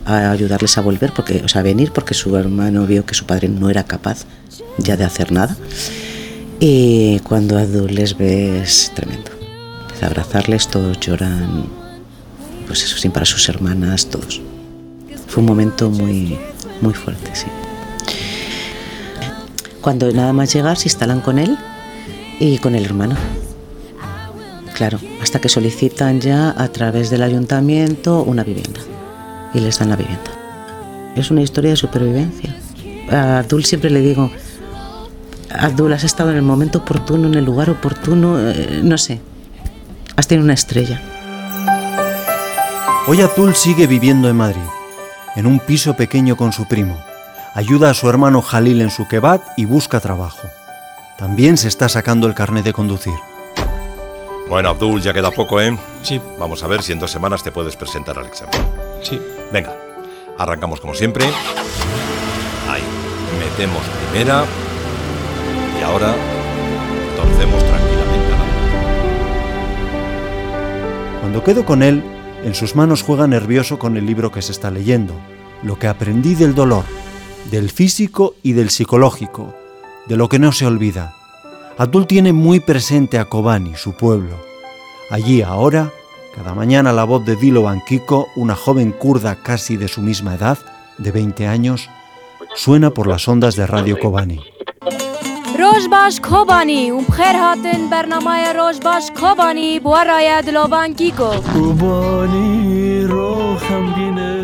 [0.05, 3.25] a ayudarles a volver, porque, o sea, a venir, porque su hermano vio que su
[3.25, 4.25] padre no era capaz
[4.77, 5.55] ya de hacer nada.
[6.59, 9.31] Y cuando Abdul les ve es tremendo.
[9.81, 11.65] Empieza a abrazarles, todos lloran,
[12.67, 14.41] pues eso, sin para sus hermanas, todos.
[15.27, 16.37] Fue un momento muy,
[16.81, 17.47] muy fuerte, sí.
[19.81, 21.57] Cuando nada más llegar se instalan con él
[22.39, 23.15] y con el hermano.
[24.73, 28.79] Claro, hasta que solicitan ya a través del ayuntamiento una vivienda
[29.53, 30.31] y les dan la vivienda.
[31.15, 32.55] Es una historia de supervivencia.
[33.11, 34.31] A Abdul siempre le digo,
[35.51, 39.19] Abdul, has estado en el momento oportuno, en el lugar oportuno, eh, no sé,
[40.15, 41.01] has tenido una estrella.
[43.07, 44.61] Hoy Abdul sigue viviendo en Madrid,
[45.35, 46.97] en un piso pequeño con su primo.
[47.53, 50.47] Ayuda a su hermano Jalil en su kebab y busca trabajo.
[51.17, 53.13] También se está sacando el carnet de conducir.
[54.49, 55.77] Bueno, Abdul, ya queda poco, ¿eh?
[56.01, 56.19] Sí.
[56.39, 58.82] Vamos a ver si en dos semanas te puedes presentar al examen.
[59.51, 59.75] Venga,
[60.37, 61.25] arrancamos como siempre.
[62.69, 62.83] Ahí,
[63.39, 63.81] metemos
[64.11, 64.45] primera.
[65.79, 66.15] Y ahora
[67.17, 68.35] torcemos tranquilamente
[71.19, 72.03] Cuando quedo con él,
[72.43, 75.13] en sus manos juega nervioso con el libro que se está leyendo,
[75.61, 76.85] lo que aprendí del dolor,
[77.51, 79.55] del físico y del psicológico,
[80.07, 81.15] de lo que no se olvida.
[81.77, 84.37] Abdul tiene muy presente a Kobani, su pueblo.
[85.09, 85.91] Allí ahora,
[86.35, 90.57] cada mañana la voz de Dilo Kiko, una joven kurda casi de su misma edad,
[90.97, 91.89] de 20 años,
[92.55, 94.39] suena por las ondas de Radio Kobani.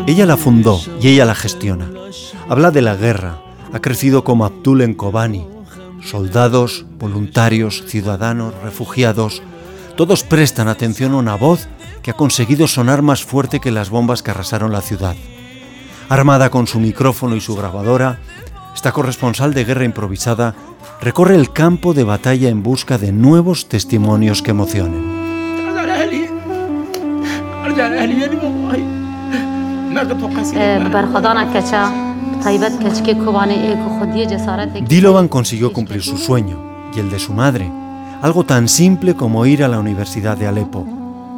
[0.06, 1.90] Ella la fundó y ella la gestiona.
[2.48, 3.42] Habla de la guerra.
[3.72, 5.46] Ha crecido como Abdul en Kobani.
[6.04, 9.42] Soldados, voluntarios, ciudadanos, refugiados,
[9.96, 11.68] todos prestan atención a una voz
[12.02, 15.16] que ha conseguido sonar más fuerte que las bombas que arrasaron la ciudad.
[16.08, 18.18] Armada con su micrófono y su grabadora,
[18.74, 20.54] esta corresponsal de guerra improvisada
[21.00, 25.20] recorre el campo de batalla en busca de nuevos testimonios que emocionen.
[34.88, 36.58] Dilovan consiguió cumplir su sueño
[36.94, 37.70] y el de su madre,
[38.22, 40.86] algo tan simple como ir a la Universidad de Alepo,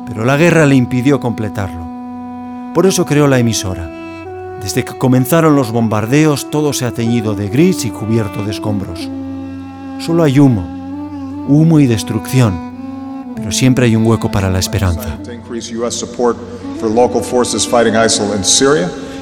[0.06, 1.86] pero la guerra le impidió completarlo.
[2.74, 3.88] Por eso creó la emisora.
[4.62, 9.08] Desde que comenzaron los bombardeos todo se ha teñido de gris y cubierto de escombros.
[9.98, 10.64] Solo hay humo,
[11.48, 15.18] humo y destrucción, pero siempre hay un hueco para la esperanza.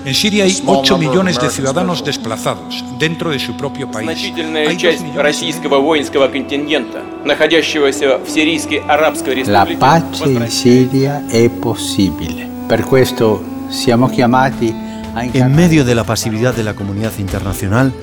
[0.05, 4.05] En Siria hay 8 millones de ciudadanos desplazados dentro de su propio país.
[4.05, 11.49] Значительная часть российского воинского контингента, находящегося в сирийской арабской La республике, pace in Siria è
[11.49, 12.47] possibile.
[12.67, 14.73] Per questo siamo chiamati
[15.13, 17.93] a En medio de la pasividad de la comunidad internacional,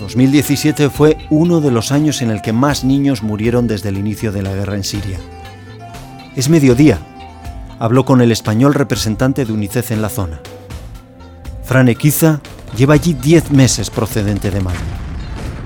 [0.00, 4.32] 2017 fue uno de los años en el que más niños murieron desde el inicio
[4.32, 5.18] de la guerra en Siria.
[6.34, 6.98] Es mediodía.
[7.78, 10.40] Habló con el español representante de UNICEF en la zona.
[11.63, 12.41] Fran Equiza
[12.75, 14.77] lleva allí 10 meses procedente de Mali.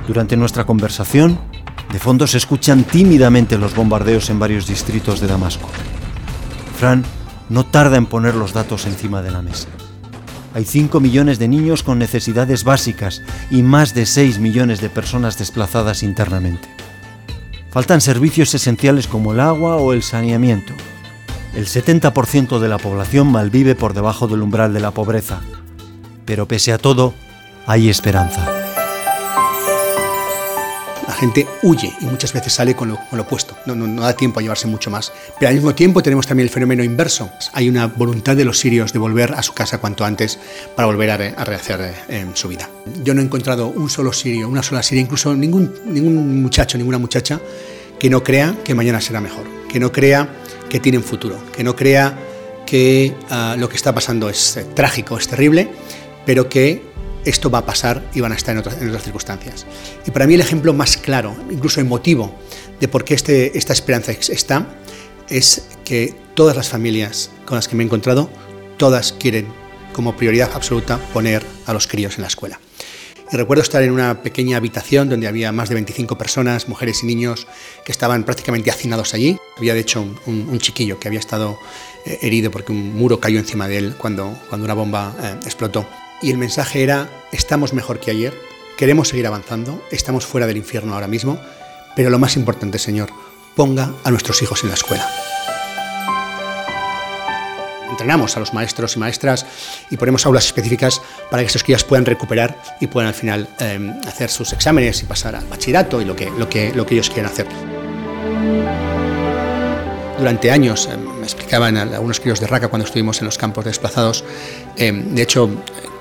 [0.07, 1.39] Durante nuestra conversación,
[1.91, 5.69] de fondo se escuchan tímidamente los bombardeos en varios distritos de Damasco.
[6.77, 7.03] Fran
[7.49, 9.67] no tarda en poner los datos encima de la mesa.
[10.53, 13.21] Hay 5 millones de niños con necesidades básicas
[13.51, 16.67] y más de 6 millones de personas desplazadas internamente.
[17.71, 20.73] Faltan servicios esenciales como el agua o el saneamiento.
[21.55, 25.41] El 70% de la población malvive por debajo del umbral de la pobreza.
[26.25, 27.13] Pero pese a todo,
[27.67, 28.51] hay esperanza.
[31.07, 33.55] La gente huye y muchas veces sale con lo, opuesto.
[33.65, 35.13] No, no, da tiempo a llevarse mucho más.
[35.39, 37.29] Pero al mismo tiempo tenemos también el fenómeno inverso.
[37.53, 40.37] Hay una voluntad de los sirios de volver a su casa cuanto antes
[40.75, 42.69] para volver a, re- a rehacer eh, su vida.
[43.03, 46.97] Yo no he encontrado un solo sirio, una sola siria, incluso ningún, ningún muchacho, ninguna
[46.97, 47.39] muchacha
[47.99, 50.27] que no crea que mañana será mejor, que no crea
[50.69, 52.17] que tienen futuro, que no crea
[52.65, 55.69] que ah, lo que está pasando es eh, trágico, es terrible,
[56.25, 56.81] pero que
[57.25, 59.65] esto va a pasar y van a estar en otras, circunstancias.
[60.05, 62.35] Y para mí el ejemplo más claro, incluso emotivo,
[62.79, 64.67] de por qué este, esta esperanza está,
[65.29, 68.29] es que todas las familias con las que me he encontrado,
[68.77, 69.47] todas quieren
[69.93, 72.59] como prioridad absoluta poner a los críos en la escuela.
[73.31, 77.07] Y recuerdo estar en una pequeña habitación donde había más de 25 personas, mujeres y
[77.07, 77.47] niños,
[77.83, 79.37] que estaban prácticamente hacinados allí.
[79.57, 81.57] Había de hecho un, chiquillo que había estado
[82.05, 85.87] eh, herido porque un muro cayó encima de él cuando, cuando una bomba eh, explotó.
[86.21, 88.33] Y el mensaje era, estamos mejor que ayer,
[88.77, 91.39] queremos seguir avanzando, estamos fuera del infierno ahora mismo,
[91.95, 93.09] pero lo más importante, Señor,
[93.55, 95.07] ponga a nuestros hijos en la escuela.
[97.89, 99.45] Entrenamos a los maestros y maestras
[99.89, 103.93] y ponemos aulas específicas para que estos crías puedan recuperar y puedan al final eh,
[104.05, 107.09] hacer sus exámenes y pasar al bachillerato y lo que, lo que, lo que ellos
[107.09, 107.47] quieren hacer.
[110.17, 114.25] Durante años, eh, me explicaban algunos críos de Raca cuando estuvimos en los campos desplazados,
[114.75, 115.49] eh, de hecho,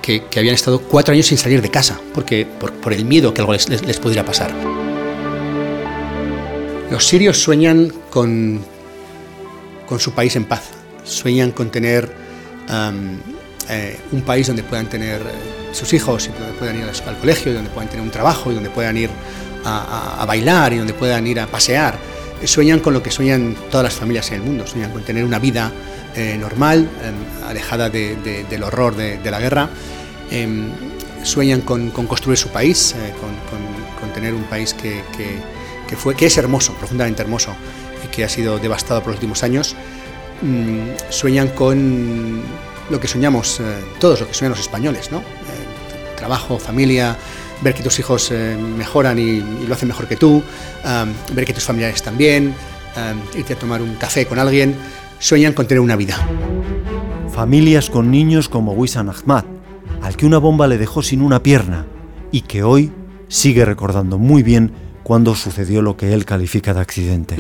[0.05, 3.55] que, habían estado cuatro años sin salir de casa porque, por, el miedo que algo
[3.55, 4.53] les, pudiera pasar.
[6.91, 8.61] Los sirios sueñan con,
[9.87, 10.63] con su país en paz,
[11.05, 12.13] sueñan con tener
[13.71, 15.25] eh, un país donde puedan tener eh,
[15.73, 18.55] sus hijos y donde puedan ir al, colegio, y donde puedan tener un trabajo y
[18.55, 19.09] donde puedan ir
[19.65, 19.79] a,
[20.19, 21.97] a- a bailar y donde puedan ir a pasear.
[22.45, 25.39] sueñan con lo que sueñan todas las familias en el mundo, sueñan con tener una
[25.39, 25.73] vida
[26.17, 29.69] eh, normal, eh, alejada de- de- del horror de, la guerra,
[30.31, 30.47] eh,
[31.23, 33.35] sueñan con, con construir su país, eh, con,
[34.12, 35.03] tener un país que,
[36.27, 37.55] es hermoso, profundamente hermoso,
[38.05, 39.75] y que ha sido devastado por los últimos años,
[40.43, 42.43] Mm, sueñan con
[42.91, 43.62] lo que soñamos eh,
[44.01, 45.23] todos, lo que sueñan los españoles, ¿no?
[46.17, 47.17] Trabajo, familia,
[47.62, 48.31] ver que tus hijos
[48.77, 50.43] mejoran y, lo hacen mejor que tú,
[51.33, 52.53] ver que tus familiares también,
[52.97, 54.75] am, irte a tomar un café con alguien,
[55.25, 56.16] sueñan con tener una vida.
[57.33, 59.45] Familias con niños como Wissan Ahmad,
[60.03, 61.87] al que una bomba le dejó sin una pierna
[62.31, 62.93] y que hoy
[63.29, 64.72] sigue recordando muy bien
[65.03, 67.37] cuando sucedió lo que él califica de accidente.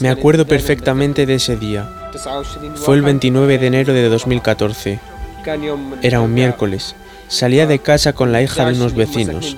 [0.00, 2.10] Me acuerdo perfectamente de ese día.
[2.76, 5.00] Fue el 29 de enero de 2014.
[6.00, 6.96] Era un miércoles.
[7.28, 9.54] Salía de casa con la hija de unos vecinos.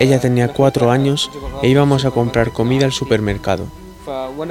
[0.00, 1.30] Ella tenía cuatro años
[1.62, 3.68] e íbamos a comprar comida al supermercado.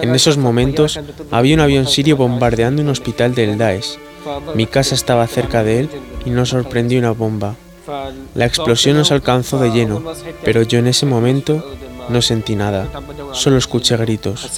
[0.01, 0.99] En esos momentos
[1.32, 3.97] había un avión sirio bombardeando un hospital del Daesh.
[4.56, 5.89] Mi casa estaba cerca de él
[6.26, 7.56] y nos sorprendió una bomba.
[8.34, 10.03] La explosión nos alcanzó de lleno,
[10.43, 11.64] pero yo en ese momento
[12.10, 12.89] no sentí nada,
[13.34, 14.49] solo escuché gritos.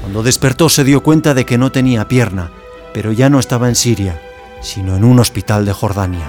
[0.00, 2.52] Cuando despertó se dio cuenta de que no tenía pierna,
[2.92, 4.20] pero ya no estaba en Siria,
[4.60, 6.26] sino en un hospital de Jordania.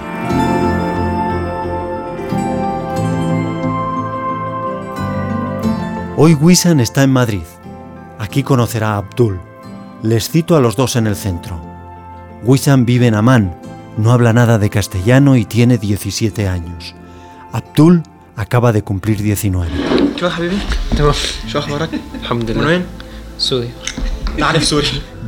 [6.18, 7.42] Hoy Wisan está en Madrid
[8.18, 9.40] Aquí conocerá a Abdul.
[10.02, 11.60] Les cito a los dos en el centro.
[12.44, 13.56] Wissam vive en Amán,
[13.96, 16.94] no habla nada de castellano y tiene 17 años.
[17.52, 18.02] Abdul
[18.36, 19.70] acaba de cumplir 19.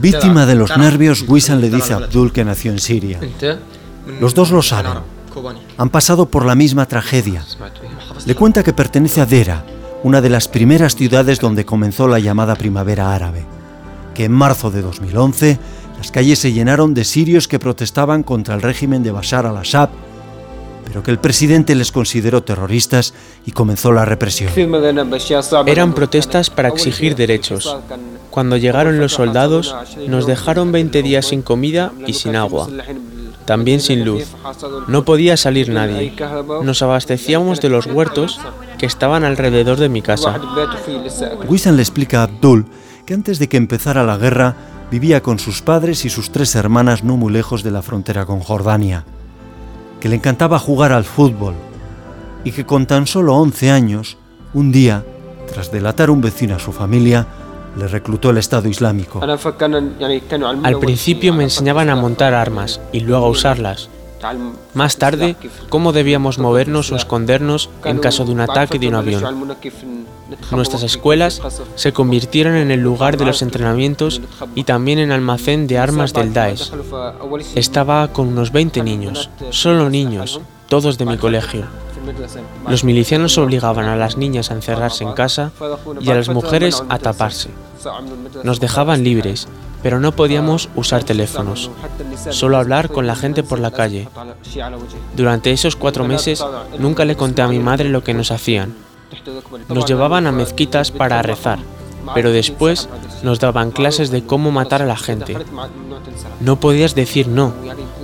[0.00, 3.20] Víctima de los nervios, Wissam le dice a Abdul que nació en Siria.
[4.20, 4.92] Los dos lo saben.
[5.76, 7.44] Han pasado por la misma tragedia.
[8.26, 9.64] Le cuenta que pertenece a Dera,
[10.02, 13.44] una de las primeras ciudades donde comenzó la llamada primavera árabe,
[14.14, 15.58] que en marzo de 2011
[15.96, 19.90] las calles se llenaron de sirios que protestaban contra el régimen de Bashar al-Assad,
[20.84, 23.12] pero que el presidente les consideró terroristas
[23.44, 24.52] y comenzó la represión.
[25.66, 27.76] Eran protestas para exigir derechos.
[28.30, 29.74] Cuando llegaron los soldados,
[30.06, 32.68] nos dejaron 20 días sin comida y sin agua
[33.48, 34.24] también sin luz.
[34.88, 36.12] No podía salir nadie.
[36.62, 38.38] Nos abastecíamos de los huertos
[38.76, 40.38] que estaban alrededor de mi casa.
[41.48, 42.66] Wisan le explica a Abdul
[43.06, 44.54] que antes de que empezara la guerra
[44.90, 48.40] vivía con sus padres y sus tres hermanas no muy lejos de la frontera con
[48.40, 49.06] Jordania,
[49.98, 51.54] que le encantaba jugar al fútbol
[52.44, 54.18] y que con tan solo 11 años,
[54.52, 55.06] un día,
[55.50, 57.26] tras delatar un vecino a su familia,
[57.76, 59.20] le reclutó el Estado Islámico.
[60.62, 63.88] Al principio me enseñaban a montar armas y luego a usarlas.
[64.74, 65.36] Más tarde,
[65.68, 69.48] cómo debíamos movernos o escondernos en caso de un ataque de un avión.
[70.50, 71.40] Nuestras escuelas
[71.76, 74.20] se convirtieron en el lugar de los entrenamientos
[74.54, 76.72] y también en almacén de armas del Daesh.
[77.54, 81.64] Estaba con unos 20 niños, solo niños, todos de mi colegio.
[82.68, 85.52] Los milicianos obligaban a las niñas a encerrarse en casa
[86.00, 87.50] y a las mujeres a taparse.
[88.44, 89.48] Nos dejaban libres,
[89.82, 91.70] pero no podíamos usar teléfonos,
[92.30, 94.08] solo hablar con la gente por la calle.
[95.16, 96.44] Durante esos cuatro meses
[96.78, 98.74] nunca le conté a mi madre lo que nos hacían.
[99.68, 101.58] Nos llevaban a mezquitas para rezar,
[102.14, 102.88] pero después
[103.22, 105.36] nos daban clases de cómo matar a la gente.
[106.40, 107.54] No podías decir no,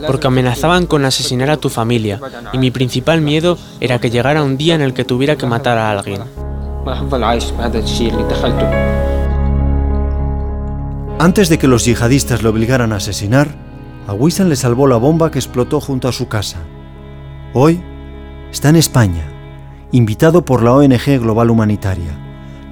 [0.06, 2.20] porque amenazaban con asesinar a tu familia,
[2.52, 5.78] y mi principal miedo era que llegara un día en el que tuviera que matar
[5.78, 6.22] a alguien.
[11.18, 13.54] Antes de que los yihadistas le obligaran a asesinar,
[14.06, 16.58] a Wissan le salvó la bomba que explotó junto a su casa.
[17.54, 17.80] Hoy
[18.50, 19.24] está en España,
[19.92, 22.18] invitado por la ONG Global Humanitaria,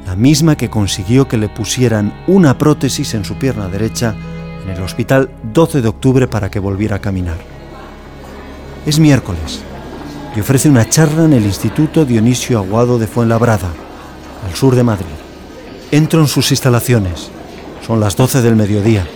[0.06, 4.14] la misma que consiguió que le pusieran una prótesis en su pierna derecha
[4.64, 7.38] en el hospital 12 de octubre para que volviera a caminar.
[8.86, 9.60] Es miércoles
[10.34, 13.70] y ofrece una charla en el Instituto Dionisio Aguado de Fuenlabrada,
[14.46, 15.06] al sur de Madrid.
[15.90, 17.30] Entro en sus instalaciones.
[17.86, 19.06] Son las 12 del mediodía.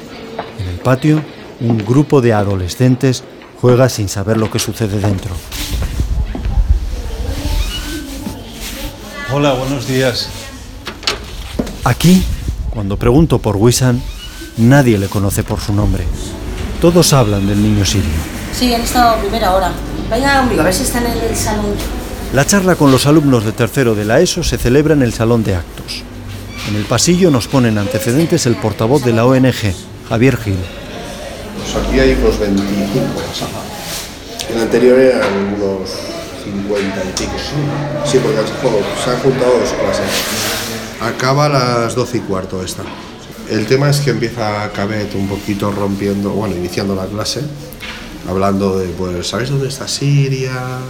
[0.59, 1.23] En el patio,
[1.61, 3.25] un grupo de adolescentes
[3.61, 5.31] juega sin saber lo que sucede dentro.
[9.33, 10.29] Hola, buenos días.
[11.85, 12.23] Aquí,
[12.71, 14.01] cuando pregunto por Wissam,
[14.57, 16.05] nadie le conoce por su nombre.
[16.81, 18.11] Todos hablan del niño sirio.
[18.53, 19.73] Sí, han estado a primera hora.
[20.11, 21.75] Vaya, hombre, a ver si están en el salón.
[22.33, 25.45] La charla con los alumnos de tercero de la ESO se celebra en el salón
[25.45, 26.03] de actos.
[26.69, 29.75] En el pasillo nos ponen antecedentes el portavoz de la ONG,
[30.09, 30.57] Javier Gil.
[31.57, 33.05] Pues aquí hay unos 25.
[34.53, 35.91] El anterior eran unos
[36.45, 37.33] 50 y pico.
[38.05, 38.39] Sí, porque
[39.05, 40.07] se han juntado dos clases.
[41.01, 42.83] Acaba a las 12 y cuarto esta.
[43.49, 47.43] El tema es que empieza Cabet un poquito rompiendo, bueno, iniciando la clase,
[48.29, 50.81] hablando de, pues, ¿sabéis dónde está Siria?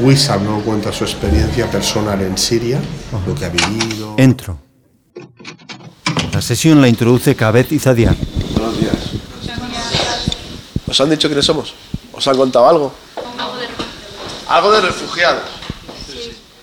[0.00, 2.80] Wissam no cuenta su experiencia personal en Siria,
[3.26, 4.14] lo que ha vivido.
[4.16, 4.58] Entro.
[6.32, 8.16] La sesión la introduce Cabet y Zadiar.
[8.54, 8.96] Buenos días.
[10.88, 11.74] ¿Os han dicho quiénes somos?
[12.12, 12.92] ¿Os han contado algo?
[14.48, 15.42] Algo de refugiados.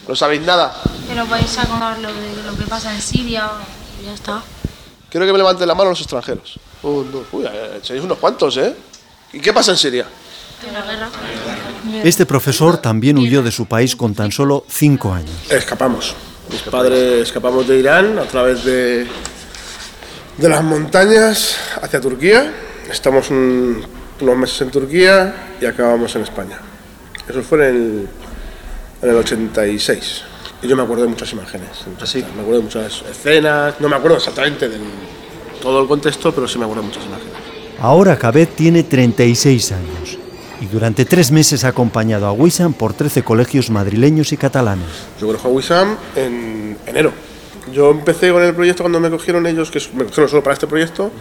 [0.08, 0.76] ¿No sabéis nada?
[1.08, 3.50] Pero vais a contar lo de lo que pasa en Siria
[4.02, 4.44] y ya está.
[5.18, 6.60] Quiero que me levanten la mano los extranjeros.
[6.84, 7.26] Un, dos.
[7.32, 8.72] Uy, eh, sois unos cuantos, ¿eh?
[9.34, 10.06] ¿Y qué pasa en Siria?
[12.04, 15.32] Este profesor también huyó de su país con tan solo cinco años.
[15.50, 16.14] Escapamos.
[16.52, 19.08] Mis padres escapamos de Irán a través de,
[20.38, 22.54] de las montañas hacia Turquía.
[22.88, 23.84] Estamos un-
[24.22, 26.60] unos meses en Turquía y acabamos en España.
[27.28, 28.10] Eso fue en el,
[29.02, 30.22] en el 86.
[30.62, 31.70] Y yo me acuerdo de muchas imágenes.
[31.88, 33.80] Me acuerdo de muchas escenas.
[33.80, 34.78] No me acuerdo exactamente de
[35.62, 37.34] todo el contexto, pero sí me acuerdo de muchas imágenes.
[37.80, 40.18] Ahora Cabet tiene 36 años
[40.60, 44.88] y durante tres meses ha acompañado a Wissam por 13 colegios madrileños y catalanes.
[45.20, 47.12] Yo conozco a Wissam en enero.
[47.74, 50.68] Yo empecé con el proyecto cuando me cogieron ellos, que me cogieron solo para este
[50.68, 51.12] proyecto,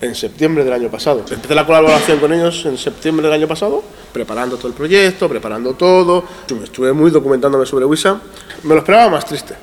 [0.00, 1.24] en septiembre del año pasado.
[1.30, 3.82] Empecé la colaboración con ellos en septiembre del año pasado,
[4.12, 6.24] preparando todo el proyecto, preparando todo.
[6.62, 8.20] Estuve muy documentándome sobre Wissam.
[8.62, 9.54] Me lo esperaba más triste.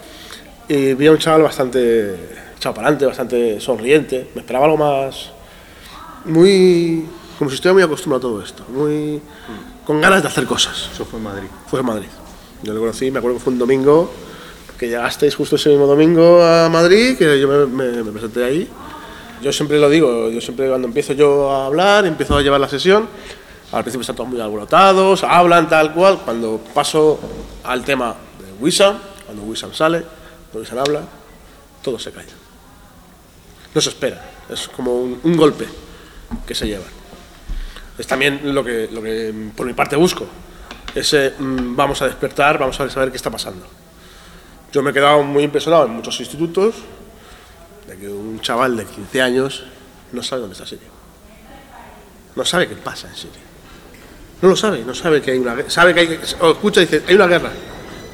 [0.67, 2.15] Y vi a un chaval bastante
[2.57, 4.29] echado para adelante, bastante sonriente.
[4.35, 5.31] Me esperaba algo más.
[6.25, 7.05] muy.
[7.39, 8.63] como si estuviera muy acostumbrado a todo esto.
[8.69, 9.21] Muy.
[9.85, 10.89] con ganas de hacer cosas.
[10.93, 11.47] Eso fue en Madrid.
[11.67, 12.09] Fue en Madrid.
[12.63, 14.11] Yo le conocí, me acuerdo que fue un domingo,
[14.77, 18.67] que llegasteis justo ese mismo domingo a Madrid, que yo me, me- presenté ahí.
[19.41, 22.69] Yo siempre lo digo, yo siempre cuando empiezo yo a hablar, empiezo a llevar la
[22.69, 23.07] sesión,
[23.71, 27.19] al principio están todos muy alborotados, hablan tal cual, cuando paso
[27.63, 30.03] al tema de Wissam, cuando Wissam sale,
[30.51, 31.01] cuando Wissam habla,
[31.83, 32.33] todo se calla.
[33.75, 35.67] No se espera, es como un, golpe
[36.47, 36.87] que se llevan.
[37.97, 40.25] Es también lo que, lo que por mi parte busco.
[40.95, 43.67] Ese mm, vamos a despertar, vamos a saber qué está pasando.
[44.71, 46.75] Yo me he quedado muy impresionado en muchos institutos
[47.87, 49.63] de que un chaval de 15 años
[50.11, 50.87] no sabe dónde está Siria.
[52.35, 53.41] No sabe qué pasa en Siria.
[54.41, 55.69] No lo sabe, no sabe que hay una guerra.
[55.69, 57.51] Sabe que hay, o escucha y dice, hay una guerra.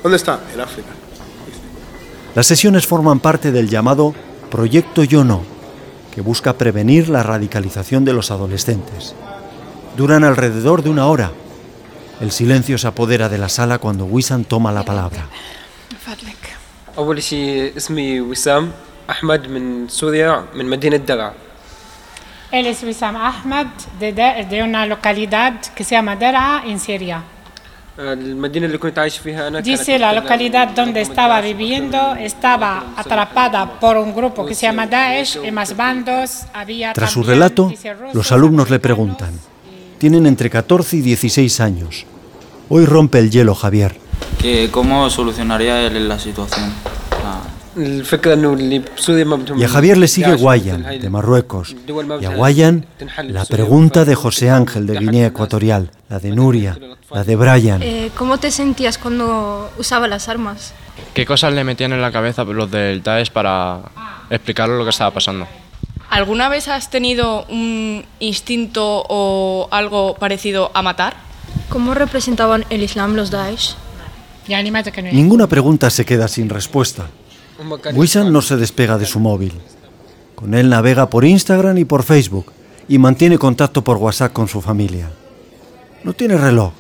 [0.02, 0.40] ¿Dónde está?
[0.54, 0.90] En África.
[2.36, 4.16] Las sesiones forman parte del llamado
[4.50, 5.44] Proyecto Yo No,
[6.14, 9.16] que busca prevenir la radicalización de los adolescentes.
[9.98, 11.32] Duran alrededor de una hora.
[12.22, 15.28] El silencio se apodera de la sala cuando Wissam toma la palabra.
[16.99, 18.73] أول شيء اسمي وسام
[19.11, 21.33] أحمد من سوريا من مدينة درعا
[22.51, 23.67] Él es Wissam Ahmed
[24.01, 27.21] de, de, de una localidad que se llama Der'a en Siria.
[27.99, 33.67] المدينة اللي كنت عايش فيها أنا كانت Dice la localidad donde estaba viviendo estaba atrapada
[33.81, 36.43] por un grupo que se llama Daesh y más bandos.
[36.55, 39.33] Había Tras su también relato, dice, rusos, los alumnos le preguntan.
[39.99, 42.07] Tienen entre 14 y 16 años.
[42.69, 43.97] Hoy rompe el hielo Javier.
[44.41, 46.73] que ¿Cómo solucionaría él la situación?
[47.76, 51.76] Y a Javier le sigue Guayan, de Marruecos.
[52.22, 52.86] Y a Guayan,
[53.24, 56.78] la pregunta de José Ángel, de Guinea Ecuatorial, la de Nuria,
[57.12, 57.82] la de Brian.
[57.82, 60.74] Eh, ¿Cómo te sentías cuando usaba las armas?
[61.14, 63.80] ¿Qué cosas le metían en la cabeza los del TAES para
[64.30, 65.48] explicarle lo que estaba pasando?
[66.10, 71.16] ¿Alguna vez has tenido un instinto o algo parecido a matar?
[71.70, 73.76] ¿Cómo representaban el Islam los Daesh?
[75.12, 77.08] Ninguna pregunta se queda sin respuesta.
[77.94, 79.54] Wissam no se despega de su móvil.
[80.36, 82.52] Con él navega por Instagram y por Facebook
[82.88, 85.10] y mantiene contacto por WhatsApp con su familia.
[86.04, 86.74] No tiene reloj.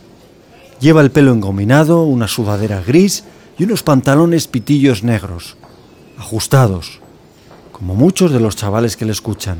[0.79, 3.23] Lleva el pelo engominado, una sudadera gris
[3.57, 5.55] y unos pantalones pitillos negros,
[6.17, 6.99] ajustados,
[7.71, 9.59] como muchos de los chavales que le escuchan.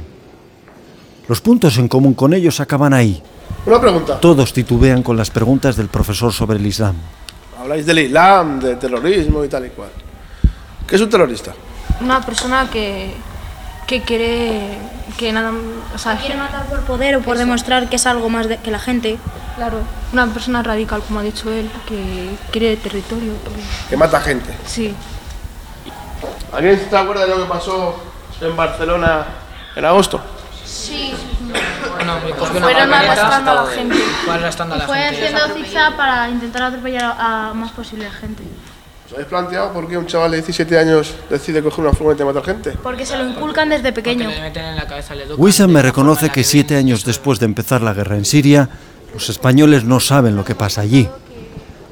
[1.30, 3.21] Los puntos en común con ellos acaban ahí.
[3.65, 4.19] Una pregunta.
[4.19, 6.95] Todos titubean con las preguntas del profesor sobre el Islam.
[7.57, 9.89] Habláis del Islam, de terrorismo y tal y cual.
[10.93, 11.53] ¿Qué es un terrorista?
[12.01, 13.15] Una persona que,
[13.87, 14.77] que quiere
[15.17, 15.51] que nada,
[15.95, 18.69] o sea, quiere matar por poder o por demostrar que es algo más de- que
[18.69, 19.17] la gente.
[19.55, 19.79] Claro,
[20.11, 23.31] una persona radical, como ha dicho él, que quiere territorio.
[23.89, 24.53] Que mata gente.
[24.67, 24.93] Sí.
[26.51, 27.99] ¿Alguien se acuerda de lo que pasó
[28.39, 29.25] en Barcelona
[29.75, 30.21] en agosto?
[30.63, 31.11] Sí.
[32.61, 33.97] Fueron arrastrando a la gente.
[34.25, 35.27] Fue arrastrando a la Fue gente.
[35.27, 38.43] haciendo zigzag para intentar atropellar a, a más posible gente.
[39.14, 42.26] ¿Os habéis planteado por qué un chaval de 17 años decide coger una furgoneta y
[42.26, 42.72] matar gente?
[42.82, 44.28] Porque se lo inculcan desde pequeño.
[45.38, 48.70] Wissam me reconoce que siete años después de empezar la guerra en Siria,
[49.14, 51.07] los españoles no saben lo que pasa allí.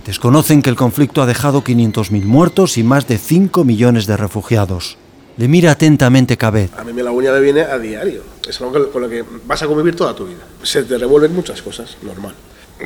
[0.04, 4.98] Desconocen que el conflicto ha dejado 500.000 muertos y más de 5 millones de refugiados.
[5.38, 6.72] Le mira atentamente Cabet.
[6.76, 8.24] A mí me la uña me viene a diario.
[8.50, 10.42] Es algo con lo que vas a convivir toda tu vida.
[10.64, 12.34] Se te revuelven muchas cosas, normal.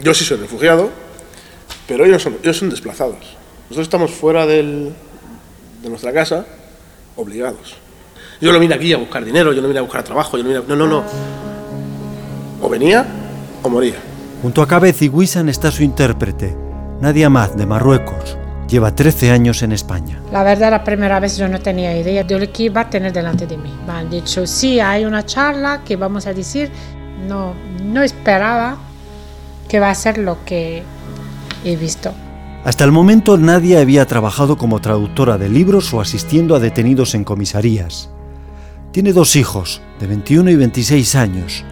[0.03, 0.89] Yo sí soy refugiado,
[1.87, 3.37] pero ellos son, ellos son desplazados.
[3.69, 4.93] Nosotros estamos fuera del-
[5.81, 6.45] de nuestra casa,
[7.15, 7.75] obligados.
[8.41, 10.49] Yo no vine aquí a buscar dinero, yo no vine a buscar trabajo, yo no
[10.49, 11.03] vine a- No, no, no.
[12.61, 13.05] O venía
[13.63, 13.95] o moría.
[14.41, 16.55] Junto a Cabez y Wissan está su intérprete,
[17.01, 18.37] Nadia Maz, de Marruecos.
[18.69, 20.19] Lleva 13 años en España.
[20.31, 23.13] La verdad, la primera vez yo no tenía idea de lo que iba a tener
[23.13, 23.71] delante de mí.
[23.85, 26.71] Me han dicho, sí, hay una charla que vamos a decir.
[27.27, 27.53] No,
[27.83, 28.77] no esperaba
[29.69, 30.83] que va a ser lo que
[31.63, 32.11] he visto.
[32.65, 37.23] Hasta el momento nadie había trabajado como traductora de libros o asistiendo a detenidos en
[37.23, 38.09] comisarías.
[38.91, 41.63] Tiene dos hijos, de 21 y 26 años.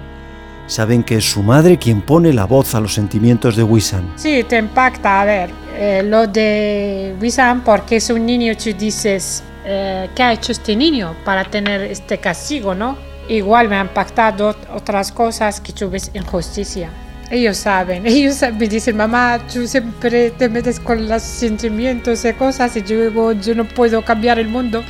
[0.67, 4.13] Saben que es su madre quien pone la voz a los sentimientos de Wissan.
[4.17, 9.43] Sí, te impacta, a ver, eh, lo de Wissam, porque es un niño, tú dices,
[9.65, 12.97] eh, ¿qué ha hecho este niño para tener este castigo, no?
[13.29, 16.91] Igual me han impactado otras cosas que tú ves injusticia.
[17.29, 22.75] Ellos saben, ellos me dicen, mamá, tú siempre te metes con los sentimientos y cosas
[22.77, 24.83] y yo yo no puedo cambiar el mundo,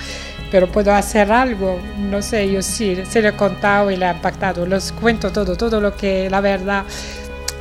[0.51, 1.79] pero puedo hacer algo.
[2.09, 4.65] No sé, yo sí, se lo he contado y le ha impactado.
[4.65, 6.83] Los cuento todo, todo lo que la verdad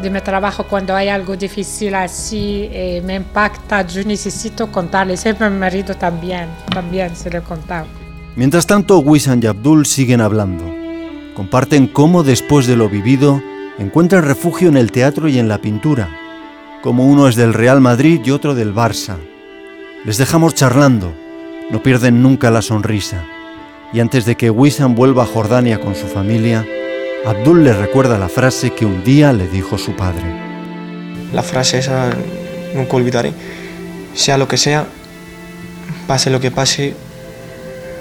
[0.00, 5.16] de mi trabajo cuando hay algo difícil así eh, me impacta, yo necesito contarle.
[5.16, 7.86] Siempre a mi marido también, también se lo he contado.
[8.34, 10.64] Mientras tanto, Wissan y Abdul siguen hablando.
[11.34, 13.42] Comparten cómo después de lo vivido
[13.78, 16.08] encuentran refugio en el teatro y en la pintura,
[16.82, 19.16] como uno es del Real Madrid y otro del Barça.
[20.04, 21.12] Les dejamos charlando,
[21.70, 23.24] no pierden nunca la sonrisa.
[23.92, 26.66] Y antes de que Wissan vuelva a Jordania con su familia,
[27.24, 30.24] Abdul le recuerda la frase que un día le dijo su padre.
[31.32, 32.10] La frase esa
[32.74, 33.32] nunca olvidaré.
[34.14, 34.86] Sea lo que sea,
[36.06, 36.94] pase lo que pase,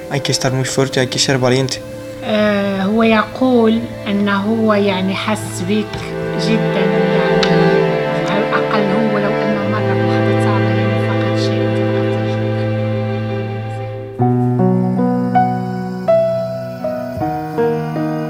[0.09, 1.81] hay que estar muy fuerte, hay que ser valiente.
[2.24, 5.98] آه، هو يقول أنه هو يعني حس بك
[6.46, 11.66] جدا يعني على الأقل هو لو أنه مر بلحظة صعبة يعني فقد شيء